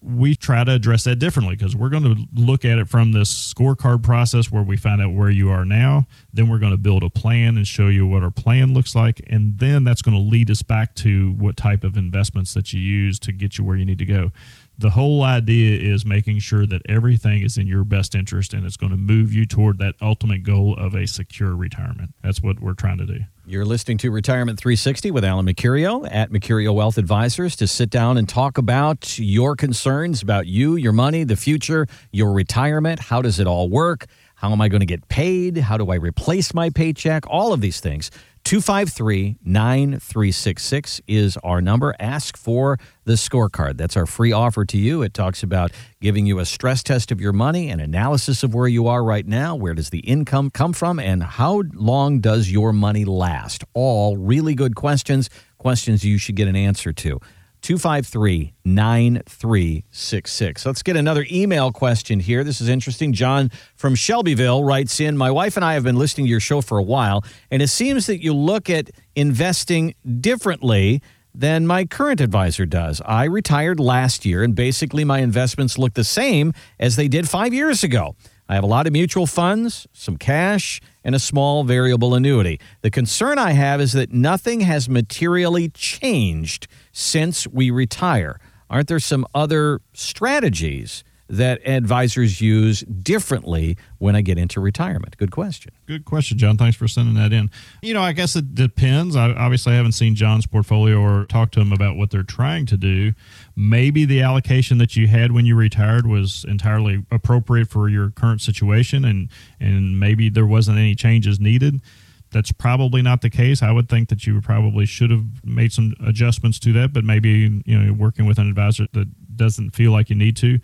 [0.00, 3.52] We try to address that differently because we're going to look at it from this
[3.52, 6.06] scorecard process where we find out where you are now.
[6.32, 9.20] Then we're going to build a plan and show you what our plan looks like.
[9.26, 12.80] And then that's going to lead us back to what type of investments that you
[12.80, 14.30] use to get you where you need to go.
[14.78, 18.76] The whole idea is making sure that everything is in your best interest and it's
[18.76, 22.14] going to move you toward that ultimate goal of a secure retirement.
[22.22, 23.20] That's what we're trying to do.
[23.48, 28.18] You're listening to Retirement 360 with Alan Mercurio at Mercurio Wealth Advisors to sit down
[28.18, 33.00] and talk about your concerns about you, your money, the future, your retirement.
[33.00, 34.04] How does it all work?
[34.34, 35.56] How am I going to get paid?
[35.56, 37.24] How do I replace my paycheck?
[37.26, 38.10] All of these things.
[38.48, 41.94] 253 9366 is our number.
[42.00, 43.76] Ask for the scorecard.
[43.76, 45.02] That's our free offer to you.
[45.02, 45.70] It talks about
[46.00, 49.26] giving you a stress test of your money, an analysis of where you are right
[49.26, 53.64] now, where does the income come from, and how long does your money last?
[53.74, 55.28] All really good questions,
[55.58, 57.20] questions you should get an answer to.
[57.62, 60.66] 253 9366.
[60.66, 62.44] Let's get another email question here.
[62.44, 63.12] This is interesting.
[63.12, 66.60] John from Shelbyville writes in My wife and I have been listening to your show
[66.60, 71.02] for a while, and it seems that you look at investing differently
[71.34, 73.00] than my current advisor does.
[73.04, 77.54] I retired last year, and basically my investments look the same as they did five
[77.54, 78.16] years ago.
[78.48, 82.58] I have a lot of mutual funds, some cash, and a small variable annuity.
[82.80, 88.40] The concern I have is that nothing has materially changed since we retire.
[88.70, 95.16] Aren't there some other strategies that advisors use differently when I get into retirement?
[95.18, 95.72] Good question.
[95.86, 96.56] Good question, John.
[96.56, 97.50] Thanks for sending that in.
[97.82, 99.14] You know, I guess it depends.
[99.14, 102.76] I obviously haven't seen John's portfolio or talked to him about what they're trying to
[102.78, 103.12] do.
[103.60, 108.40] Maybe the allocation that you had when you retired was entirely appropriate for your current
[108.40, 109.28] situation, and
[109.58, 111.82] and maybe there wasn't any changes needed.
[112.30, 113.60] That's probably not the case.
[113.60, 117.62] I would think that you probably should have made some adjustments to that, but maybe
[117.66, 120.60] you know working with an advisor that doesn't feel like you need to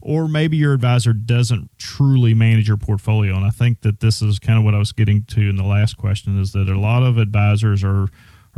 [0.00, 3.34] or maybe your advisor doesn't truly manage your portfolio.
[3.34, 5.64] And I think that this is kind of what I was getting to in the
[5.64, 8.08] last question is that a lot of advisors are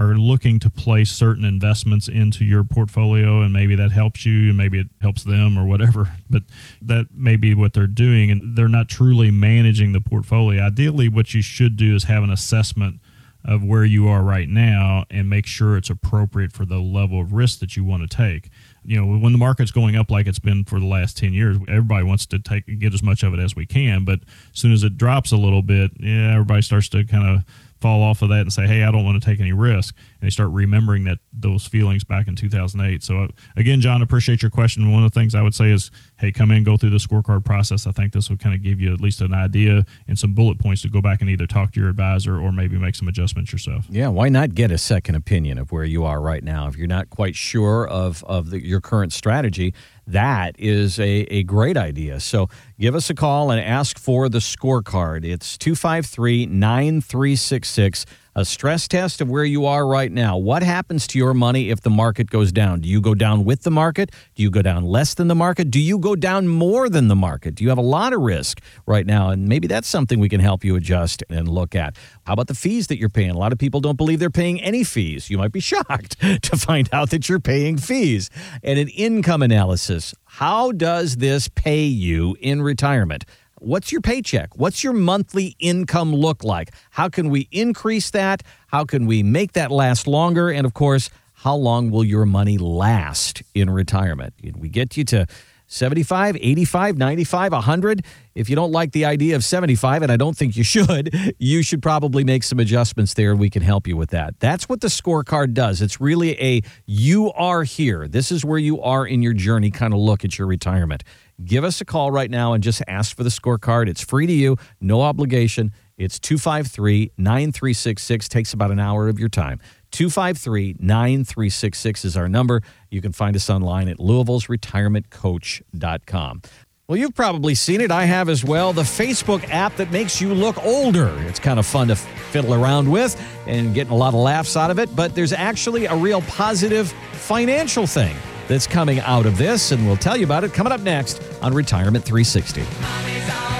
[0.00, 4.56] are looking to place certain investments into your portfolio and maybe that helps you and
[4.56, 6.42] maybe it helps them or whatever but
[6.80, 11.34] that may be what they're doing and they're not truly managing the portfolio ideally what
[11.34, 12.98] you should do is have an assessment
[13.44, 17.32] of where you are right now and make sure it's appropriate for the level of
[17.32, 18.50] risk that you want to take.
[18.84, 21.56] You know, when the market's going up like it's been for the last 10 years,
[21.68, 24.20] everybody wants to take get as much of it as we can, but
[24.52, 27.44] as soon as it drops a little bit, yeah, everybody starts to kind of
[27.80, 30.26] fall off of that and say, "Hey, I don't want to take any risk," and
[30.26, 33.02] they start remembering that those feelings back in 2008.
[33.02, 34.92] So, uh, again, John, appreciate your question.
[34.92, 37.44] One of the things I would say is, "Hey, come in, go through the scorecard
[37.44, 40.34] process." I think this will kind of give you at least an idea and some
[40.34, 43.08] bullet points to go back and either talk to your advisor or maybe make some
[43.08, 43.86] adjustments yourself.
[43.88, 46.86] Yeah, why not get a second opinion of where you are right now if you're
[46.86, 49.74] not quite sure of of the, your current strategy?
[50.12, 52.20] that is a, a great idea.
[52.20, 52.48] So
[52.78, 55.24] give us a call and ask for the scorecard.
[55.24, 58.06] It's 253 9366
[58.40, 60.36] a stress test of where you are right now.
[60.36, 62.80] What happens to your money if the market goes down?
[62.80, 64.10] Do you go down with the market?
[64.34, 65.70] Do you go down less than the market?
[65.70, 67.54] Do you go down more than the market?
[67.54, 69.28] Do you have a lot of risk right now?
[69.28, 71.96] And maybe that's something we can help you adjust and look at.
[72.24, 73.30] How about the fees that you're paying?
[73.30, 75.28] A lot of people don't believe they're paying any fees.
[75.28, 78.30] You might be shocked to find out that you're paying fees.
[78.62, 80.14] And an income analysis.
[80.24, 83.26] How does this pay you in retirement?
[83.60, 84.56] What's your paycheck?
[84.56, 86.70] What's your monthly income look like?
[86.92, 88.42] How can we increase that?
[88.68, 90.48] How can we make that last longer?
[90.48, 94.32] And of course, how long will your money last in retirement?
[94.56, 95.26] We get you to
[95.66, 98.04] 75, 85, 95, 100.
[98.34, 101.62] If you don't like the idea of 75, and I don't think you should, you
[101.62, 104.40] should probably make some adjustments there we can help you with that.
[104.40, 105.80] That's what the scorecard does.
[105.80, 108.08] It's really a you are here.
[108.08, 111.04] This is where you are in your journey kind of look at your retirement
[111.44, 113.88] give us a call right now and just ask for the scorecard.
[113.88, 115.72] It's free to you, no obligation.
[115.96, 118.28] It's 253 9366.
[118.28, 119.60] Takes about an hour of your time.
[119.90, 122.62] 253 9366 is our number.
[122.90, 126.42] You can find us online at Louisville's retirementcoach.com.
[126.88, 127.92] Well, you've probably seen it.
[127.92, 128.72] I have as well.
[128.72, 131.14] The Facebook app that makes you look older.
[131.28, 134.72] It's kind of fun to fiddle around with and getting a lot of laughs out
[134.72, 138.16] of it, but there's actually a real positive financial thing
[138.50, 141.54] that's coming out of this, and we'll tell you about it coming up next on
[141.54, 143.59] Retirement 360.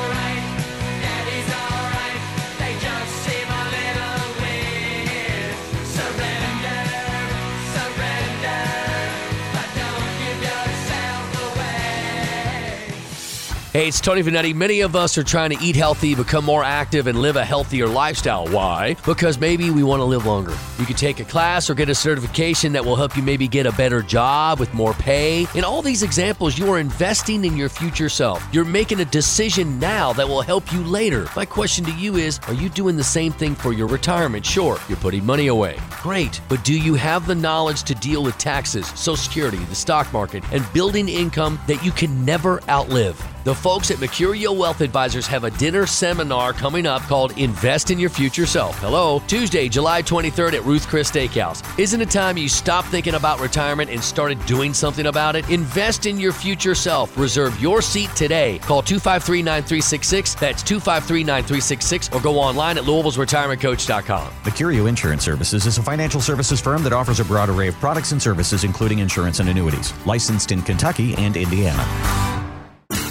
[13.72, 14.52] Hey, it's Tony Vanetti.
[14.52, 17.86] Many of us are trying to eat healthy, become more active, and live a healthier
[17.86, 18.48] lifestyle.
[18.48, 18.96] Why?
[19.06, 20.56] Because maybe we want to live longer.
[20.80, 23.66] You could take a class or get a certification that will help you maybe get
[23.66, 25.46] a better job with more pay.
[25.54, 28.44] In all these examples, you are investing in your future self.
[28.52, 31.28] You're making a decision now that will help you later.
[31.36, 34.44] My question to you is Are you doing the same thing for your retirement?
[34.44, 35.78] Sure, you're putting money away.
[36.02, 36.40] Great.
[36.48, 40.42] But do you have the knowledge to deal with taxes, Social Security, the stock market,
[40.50, 43.24] and building income that you can never outlive?
[43.42, 47.98] The folks at Mercurio Wealth Advisors have a dinner seminar coming up called Invest in
[47.98, 48.78] Your Future Self.
[48.80, 51.62] Hello, Tuesday, July 23rd at Ruth Chris Steakhouse.
[51.78, 55.48] Isn't it time you stopped thinking about retirement and started doing something about it?
[55.48, 57.16] Invest in your future self.
[57.16, 58.58] Reserve your seat today.
[58.58, 60.34] Call 253 9366.
[60.34, 64.34] That's 253 9366 or go online at Louisville's retirementcoach.com.
[64.42, 68.12] Mercurio Insurance Services is a financial services firm that offers a broad array of products
[68.12, 69.94] and services, including insurance and annuities.
[70.04, 72.49] Licensed in Kentucky and Indiana.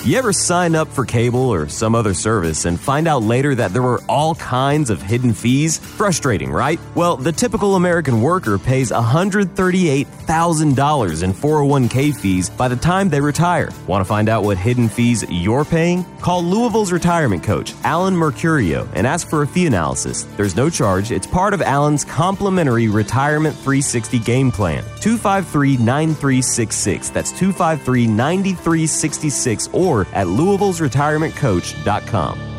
[0.05, 3.73] You ever sign up for cable or some other service and find out later that
[3.73, 5.77] there were all kinds of hidden fees?
[5.77, 6.79] Frustrating, right?
[6.95, 13.71] Well, the typical American worker pays $138,000 in 401k fees by the time they retire.
[13.87, 16.05] Want to find out what hidden fees you're paying?
[16.21, 20.23] Call Louisville's retirement coach, Alan Mercurio, and ask for a fee analysis.
[20.37, 21.11] There's no charge.
[21.11, 24.81] It's part of Alan's complimentary Retirement 360 game plan.
[25.01, 27.09] 253 9366.
[27.09, 32.49] That's 253 9366 or or at louisville'sretirementcoach.com.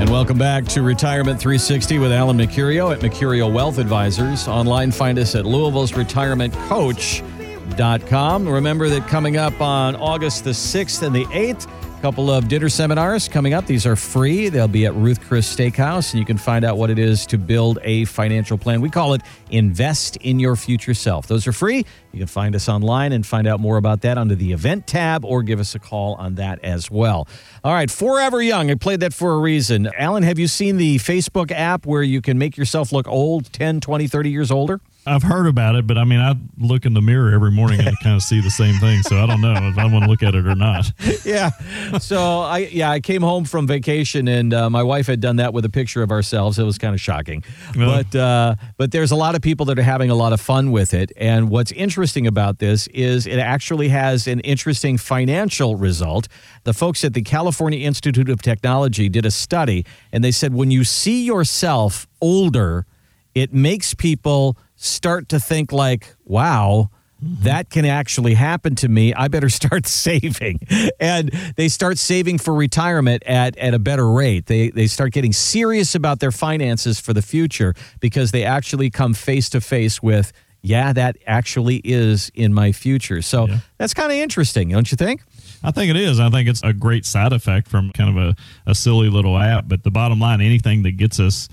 [0.00, 4.48] And welcome back to Retirement 360 with Alan Mercurio at Mercurio Wealth Advisors.
[4.48, 8.48] Online, find us at Louisville's Retirement Coach.com.
[8.48, 11.68] Remember that coming up on August the 6th and the 8th,
[12.00, 13.66] couple of dinner seminars coming up.
[13.66, 14.48] These are free.
[14.48, 17.36] They'll be at Ruth Chris Steakhouse, and you can find out what it is to
[17.36, 18.80] build a financial plan.
[18.80, 19.20] We call it
[19.50, 21.26] Invest in Your Future Self.
[21.26, 21.84] Those are free.
[22.12, 25.26] You can find us online and find out more about that under the event tab
[25.26, 27.28] or give us a call on that as well.
[27.62, 28.70] All right, Forever Young.
[28.70, 29.90] I played that for a reason.
[29.98, 33.80] Alan, have you seen the Facebook app where you can make yourself look old, 10,
[33.80, 34.80] 20, 30 years older?
[35.10, 37.88] I've heard about it, but I mean, I look in the mirror every morning and
[37.88, 39.02] I kind of see the same thing.
[39.02, 40.92] So I don't know if I want to look at it or not.
[41.24, 41.50] yeah.
[41.98, 45.52] So I yeah I came home from vacation and uh, my wife had done that
[45.52, 46.58] with a picture of ourselves.
[46.58, 47.42] It was kind of shocking,
[47.76, 48.04] Well.
[48.04, 50.70] but uh, but there's a lot of people that are having a lot of fun
[50.70, 51.10] with it.
[51.16, 56.28] And what's interesting about this is it actually has an interesting financial result.
[56.64, 60.70] The folks at the California Institute of Technology did a study, and they said when
[60.70, 62.86] you see yourself older,
[63.34, 66.90] it makes people start to think like, wow
[67.22, 67.44] mm-hmm.
[67.44, 69.14] that can actually happen to me.
[69.14, 70.60] I better start saving.
[70.98, 74.46] And they start saving for retirement at, at a better rate.
[74.46, 79.14] They, they start getting serious about their finances for the future because they actually come
[79.14, 83.22] face to face with, yeah, that actually is in my future.
[83.22, 85.22] So that's kind of interesting, don't you think?
[85.62, 86.18] I think it is.
[86.20, 89.68] I think it's a great side effect from kind of a, a silly little app.
[89.68, 91.48] But the bottom line, anything that gets us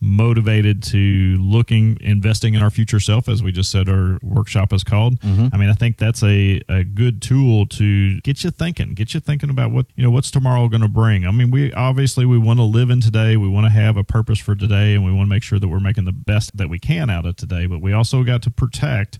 [0.00, 4.84] motivated to looking, investing in our future self, as we just said our workshop is
[4.84, 5.20] called.
[5.20, 5.48] Mm-hmm.
[5.52, 9.20] I mean, I think that's a, a good tool to get you thinking, get you
[9.20, 11.26] thinking about what, you know, what's tomorrow going to bring.
[11.26, 13.36] I mean, we obviously we want to live in today.
[13.36, 15.68] We want to have a purpose for today and we want to make sure that
[15.68, 18.50] we're making the best that we can out of today, but we also got to
[18.50, 19.18] protect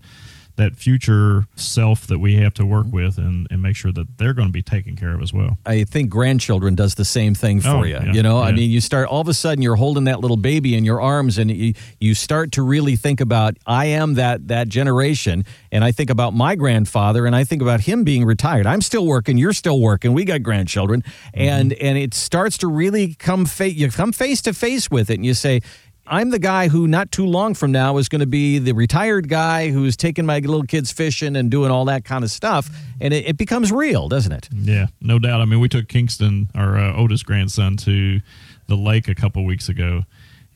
[0.59, 4.33] that future self that we have to work with and, and make sure that they're
[4.33, 5.57] going to be taken care of as well.
[5.65, 7.93] I think grandchildren does the same thing oh, for Oh, you.
[7.93, 10.37] yeah, you know, I mean, you start all of a sudden you're holding that little
[10.37, 14.49] baby in your arms, and you, you start to really think about I am that
[14.49, 18.67] that generation, and I think about my grandfather, and I think about him being retired.
[18.67, 21.39] I'm still working, you're still working, we got grandchildren, mm-hmm.
[21.39, 25.15] and and it starts to really come fa- you come face to face with it,
[25.15, 25.61] and you say.
[26.09, 29.29] I'm the guy who, not too long from now, is going to be the retired
[29.29, 32.69] guy who's taking my little kids fishing and doing all that kind of stuff.
[32.99, 34.49] And it, it becomes real, doesn't it?
[34.51, 35.39] Yeah, no doubt.
[35.39, 38.21] I mean, we took Kingston, our uh, oldest grandson, to
[38.67, 40.03] the lake a couple weeks ago,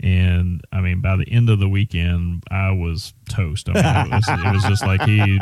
[0.03, 3.69] and I mean, by the end of the weekend, I was toast.
[3.69, 5.39] I mean, it was, it was just like he,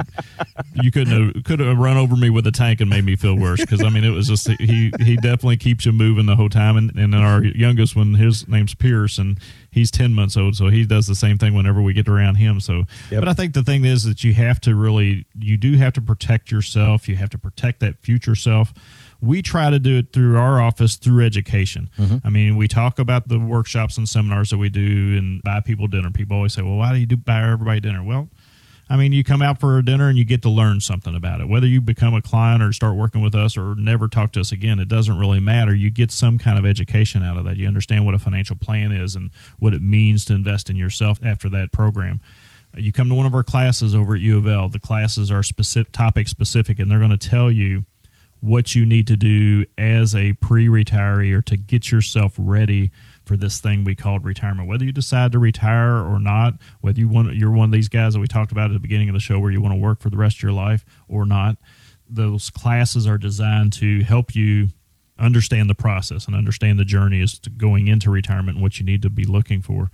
[0.75, 3.35] you couldn't have, could have run over me with a tank and made me feel
[3.35, 6.49] worse because I mean, it was just he he definitely keeps you moving the whole
[6.49, 6.77] time.
[6.77, 9.39] And, and then our youngest one, his name's Pierce, and
[9.71, 12.59] he's ten months old, so he does the same thing whenever we get around him.
[12.59, 12.83] So,
[13.19, 16.01] but I think the thing is that you have to really, you do have to
[16.01, 17.07] protect yourself.
[17.07, 18.73] You have to protect that future self
[19.21, 21.89] we try to do it through our office through education.
[21.97, 22.17] Mm-hmm.
[22.25, 25.87] I mean, we talk about the workshops and seminars that we do and buy people
[25.87, 26.09] dinner.
[26.09, 28.29] People always say, "Well, why do you do buy everybody dinner?" Well,
[28.91, 31.39] I mean, you come out for a dinner and you get to learn something about
[31.39, 31.47] it.
[31.47, 34.51] Whether you become a client or start working with us or never talk to us
[34.51, 35.73] again, it doesn't really matter.
[35.73, 37.55] You get some kind of education out of that.
[37.55, 41.19] You understand what a financial plan is and what it means to invest in yourself
[41.23, 42.19] after that program.
[42.75, 44.67] You come to one of our classes over at U of L.
[44.67, 47.85] The classes are specific, topic specific, and they're going to tell you
[48.41, 52.91] what you need to do as a pre-retiree or to get yourself ready
[53.25, 54.67] for this thing we called retirement.
[54.67, 58.13] Whether you decide to retire or not, whether you want you're one of these guys
[58.13, 59.99] that we talked about at the beginning of the show where you want to work
[59.99, 61.57] for the rest of your life or not,
[62.09, 64.69] those classes are designed to help you
[65.19, 68.85] understand the process and understand the journey as to going into retirement and what you
[68.85, 69.91] need to be looking for.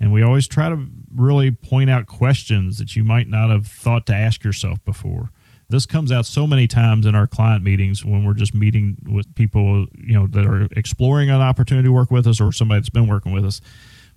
[0.00, 4.06] And we always try to really point out questions that you might not have thought
[4.06, 5.30] to ask yourself before.
[5.74, 9.34] This comes out so many times in our client meetings when we're just meeting with
[9.34, 12.90] people, you know, that are exploring an opportunity to work with us or somebody that's
[12.90, 13.60] been working with us.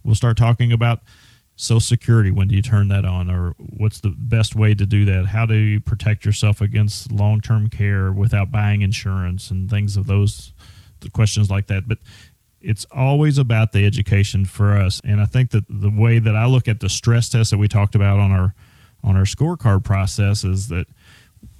[0.03, 0.99] We'll start talking about
[1.55, 2.29] Social Security.
[2.29, 5.25] When do you turn that on, or what's the best way to do that?
[5.25, 10.53] How do you protect yourself against long-term care without buying insurance and things of those
[11.11, 11.87] questions like that?
[11.87, 11.97] But
[12.61, 16.45] it's always about the education for us, and I think that the way that I
[16.45, 18.53] look at the stress test that we talked about on our
[19.03, 20.85] on our scorecard process is that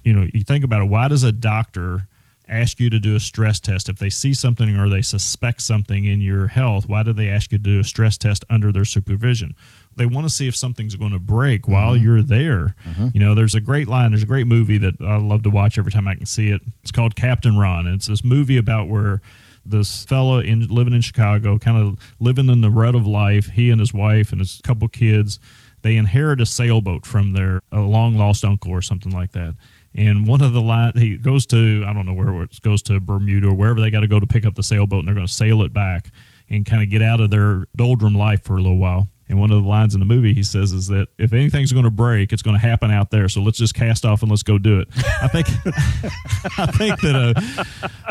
[0.08, 0.88] you know you think about it.
[0.88, 2.08] Why does a doctor
[2.48, 6.06] ask you to do a stress test if they see something or they suspect something
[6.06, 6.88] in your health?
[6.88, 9.54] Why do they ask you to do a stress test under their supervision?
[9.96, 11.72] They want to see if something's going to break mm-hmm.
[11.72, 12.74] while you're there.
[12.86, 13.08] Mm-hmm.
[13.12, 15.76] You know, there's a great line, there's a great movie that I love to watch
[15.76, 16.62] every time I can see it.
[16.82, 17.86] It's called Captain Ron.
[17.86, 19.20] And it's this movie about where
[19.66, 23.70] this fella in living in Chicago, kind of living in the rut of life, he
[23.70, 25.38] and his wife and his couple kids,
[25.82, 29.54] they inherit a sailboat from their a long lost uncle or something like that.
[29.98, 33.00] And one of the line he goes to I don't know where it goes to
[33.00, 35.26] Bermuda or wherever they got to go to pick up the sailboat, and they're going
[35.26, 36.12] to sail it back
[36.48, 39.08] and kind of get out of their doldrum life for a little while.
[39.28, 41.84] And one of the lines in the movie he says is that if anything's going
[41.84, 43.28] to break, it's going to happen out there.
[43.28, 44.88] So let's just cast off and let's go do it.
[45.22, 45.48] I think
[46.58, 47.14] I think that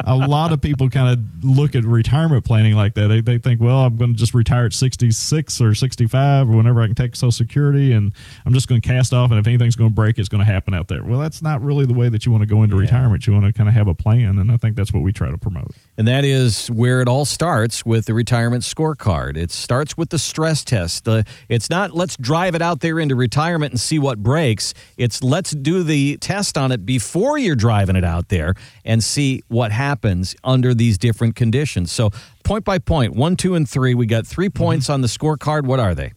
[0.05, 3.07] a, a lot of people kind of look at retirement planning like that.
[3.07, 6.81] They, they think, well, I'm going to just retire at 66 or 65 or whenever
[6.81, 8.13] I can take Social Security, and
[8.45, 9.31] I'm just going to cast off.
[9.31, 11.03] And if anything's going to break, it's going to happen out there.
[11.03, 13.25] Well, that's not really the way that you want to go into retirement.
[13.27, 15.31] You want to kind of have a plan, and I think that's what we try
[15.31, 15.71] to promote.
[15.97, 19.35] And that is where it all starts with the retirement scorecard.
[19.35, 21.07] It starts with the stress test.
[21.07, 24.75] Uh, it's not let's drive it out there into retirement and see what breaks.
[24.95, 28.53] It's let's do the test on it before you're driving it out there
[28.85, 31.91] and see what happens under these different conditions.
[31.91, 32.11] So,
[32.43, 35.63] point by point, one, two, and three, we got 3 points on the scorecard.
[35.63, 36.13] What are they?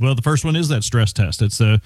[0.00, 1.42] Well, the first one is that stress test.
[1.42, 1.82] It's a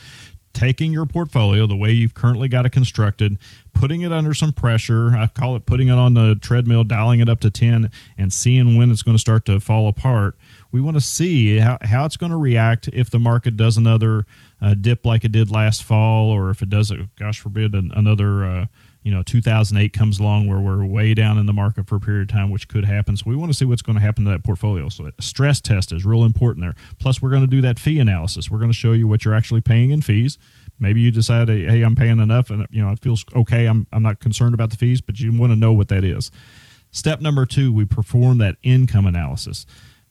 [0.54, 3.36] taking your portfolio the way you've currently got it constructed,
[3.74, 5.10] putting it under some pressure.
[5.10, 8.76] I call it putting it on the treadmill, dialing it up to 10, and seeing
[8.76, 10.36] when it's going to start to fall apart.
[10.72, 14.24] We want to see how, how it's going to react if the market does another
[14.62, 18.44] uh, dip like it did last fall, or if it does, gosh forbid, an, another.
[18.44, 18.66] Uh,
[19.04, 22.22] you know 2008 comes along where we're way down in the market for a period
[22.22, 23.16] of time which could happen.
[23.16, 24.88] So we want to see what's going to happen to that portfolio.
[24.88, 26.74] So a stress test is real important there.
[26.98, 28.50] Plus we're going to do that fee analysis.
[28.50, 30.38] We're going to show you what you're actually paying in fees.
[30.80, 33.66] Maybe you decide hey i'm paying enough and you know it feels okay.
[33.66, 36.30] I'm, I'm not concerned about the fees but you want to know what that is.
[36.90, 39.66] Step number two we perform that income analysis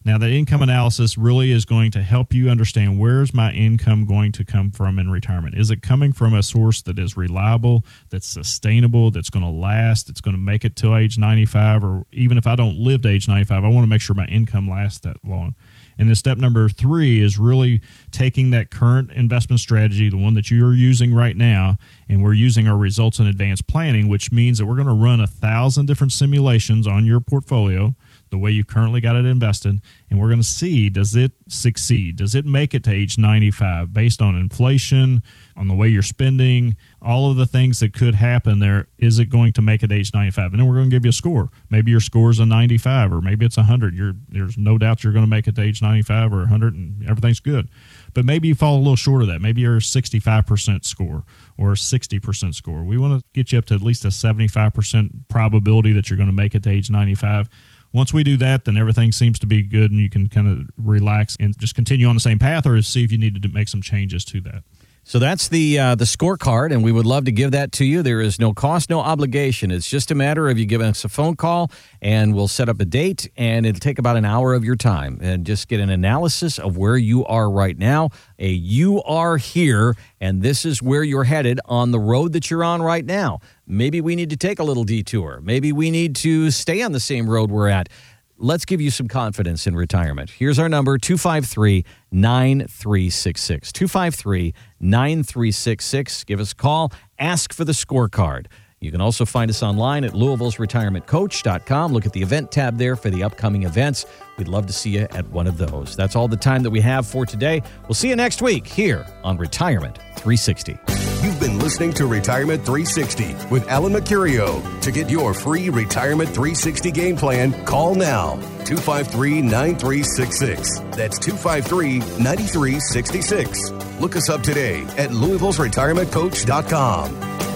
[0.06, 4.32] now, the income analysis really is going to help you understand where's my income going
[4.32, 5.54] to come from in retirement.
[5.56, 10.08] Is it coming from a source that is reliable, that's sustainable, that's going to last,
[10.08, 13.08] that's going to make it till age 95, or even if I don't live to
[13.08, 15.54] age 95, I want to make sure my income lasts that long.
[15.96, 17.80] And then step number three is really
[18.10, 21.78] taking that current investment strategy, the one that you're using right now,
[22.10, 25.20] and we're using our results in advanced planning, which means that we're going to run
[25.20, 27.94] a thousand different simulations on your portfolio
[28.34, 29.80] the way you currently got it invested,
[30.10, 32.16] and we're going to see does it succeed?
[32.16, 35.22] Does it make it to age 95 based on inflation,
[35.56, 38.88] on the way you're spending, all of the things that could happen there?
[38.98, 40.50] Is it going to make it to age 95?
[40.50, 41.48] And then we're going to give you a score.
[41.70, 43.94] Maybe your score is a 95, or maybe it's 100.
[43.94, 47.08] You're, there's no doubt you're going to make it to age 95 or 100, and
[47.08, 47.68] everything's good.
[48.14, 49.40] But maybe you fall a little short of that.
[49.40, 51.22] Maybe you're a 65% score
[51.56, 52.82] or a 60% score.
[52.82, 56.28] We want to get you up to at least a 75% probability that you're going
[56.28, 57.48] to make it to age 95
[57.94, 60.68] once we do that, then everything seems to be good and you can kind of
[60.76, 63.68] relax and just continue on the same path or see if you needed to make
[63.68, 64.64] some changes to that.
[65.06, 68.02] So that's the uh, the scorecard, and we would love to give that to you.
[68.02, 69.70] There is no cost, no obligation.
[69.70, 71.70] It's just a matter of you giving us a phone call,
[72.00, 75.18] and we'll set up a date, and it'll take about an hour of your time,
[75.20, 78.08] and just get an analysis of where you are right now.
[78.38, 82.64] A you are here, and this is where you're headed on the road that you're
[82.64, 83.40] on right now.
[83.66, 85.40] Maybe we need to take a little detour.
[85.42, 87.88] Maybe we need to stay on the same road we're at
[88.36, 90.30] let's give you some confidence in retirement.
[90.30, 93.72] Here's our number 253 9366.
[93.72, 96.24] 253 9366.
[96.24, 96.92] Give us a call.
[97.18, 98.46] Ask for the scorecard.
[98.80, 101.92] You can also find us online at Louisville's louisville'sretirementcoach.com.
[101.92, 104.04] Look at the event tab there for the upcoming events.
[104.36, 105.96] We'd love to see you at one of those.
[105.96, 107.62] That's all the time that we have for today.
[107.84, 111.03] We'll see you next week here on Retirement 360.
[111.22, 114.80] You've been listening to Retirement 360 with Alan Mercurio.
[114.80, 120.78] To get your free Retirement 360 game plan, call now 253 9366.
[120.96, 123.70] That's 253 9366.
[124.00, 127.53] Look us up today at louisville's Louisville'sRetirementCoach.com.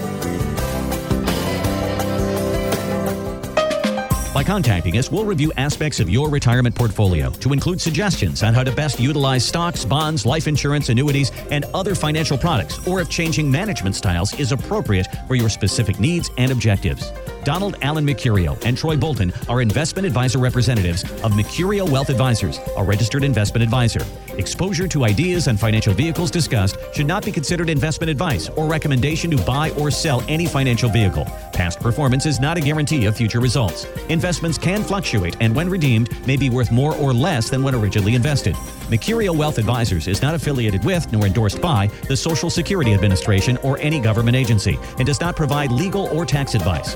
[4.39, 8.63] By contacting us, we'll review aspects of your retirement portfolio to include suggestions on how
[8.63, 13.51] to best utilize stocks, bonds, life insurance, annuities, and other financial products, or if changing
[13.51, 17.11] management styles is appropriate for your specific needs and objectives.
[17.43, 22.83] Donald Allen Mercurio and Troy Bolton are investment advisor representatives of Mercurio Wealth Advisors, a
[22.83, 24.05] registered investment advisor.
[24.37, 29.29] Exposure to ideas and financial vehicles discussed should not be considered investment advice or recommendation
[29.31, 31.25] to buy or sell any financial vehicle.
[31.53, 33.85] Past performance is not a guarantee of future results.
[34.07, 38.15] Investments can fluctuate and, when redeemed, may be worth more or less than when originally
[38.15, 38.55] invested.
[38.89, 43.77] Mercurio Wealth Advisors is not affiliated with nor endorsed by the Social Security Administration or
[43.79, 46.95] any government agency and does not provide legal or tax advice.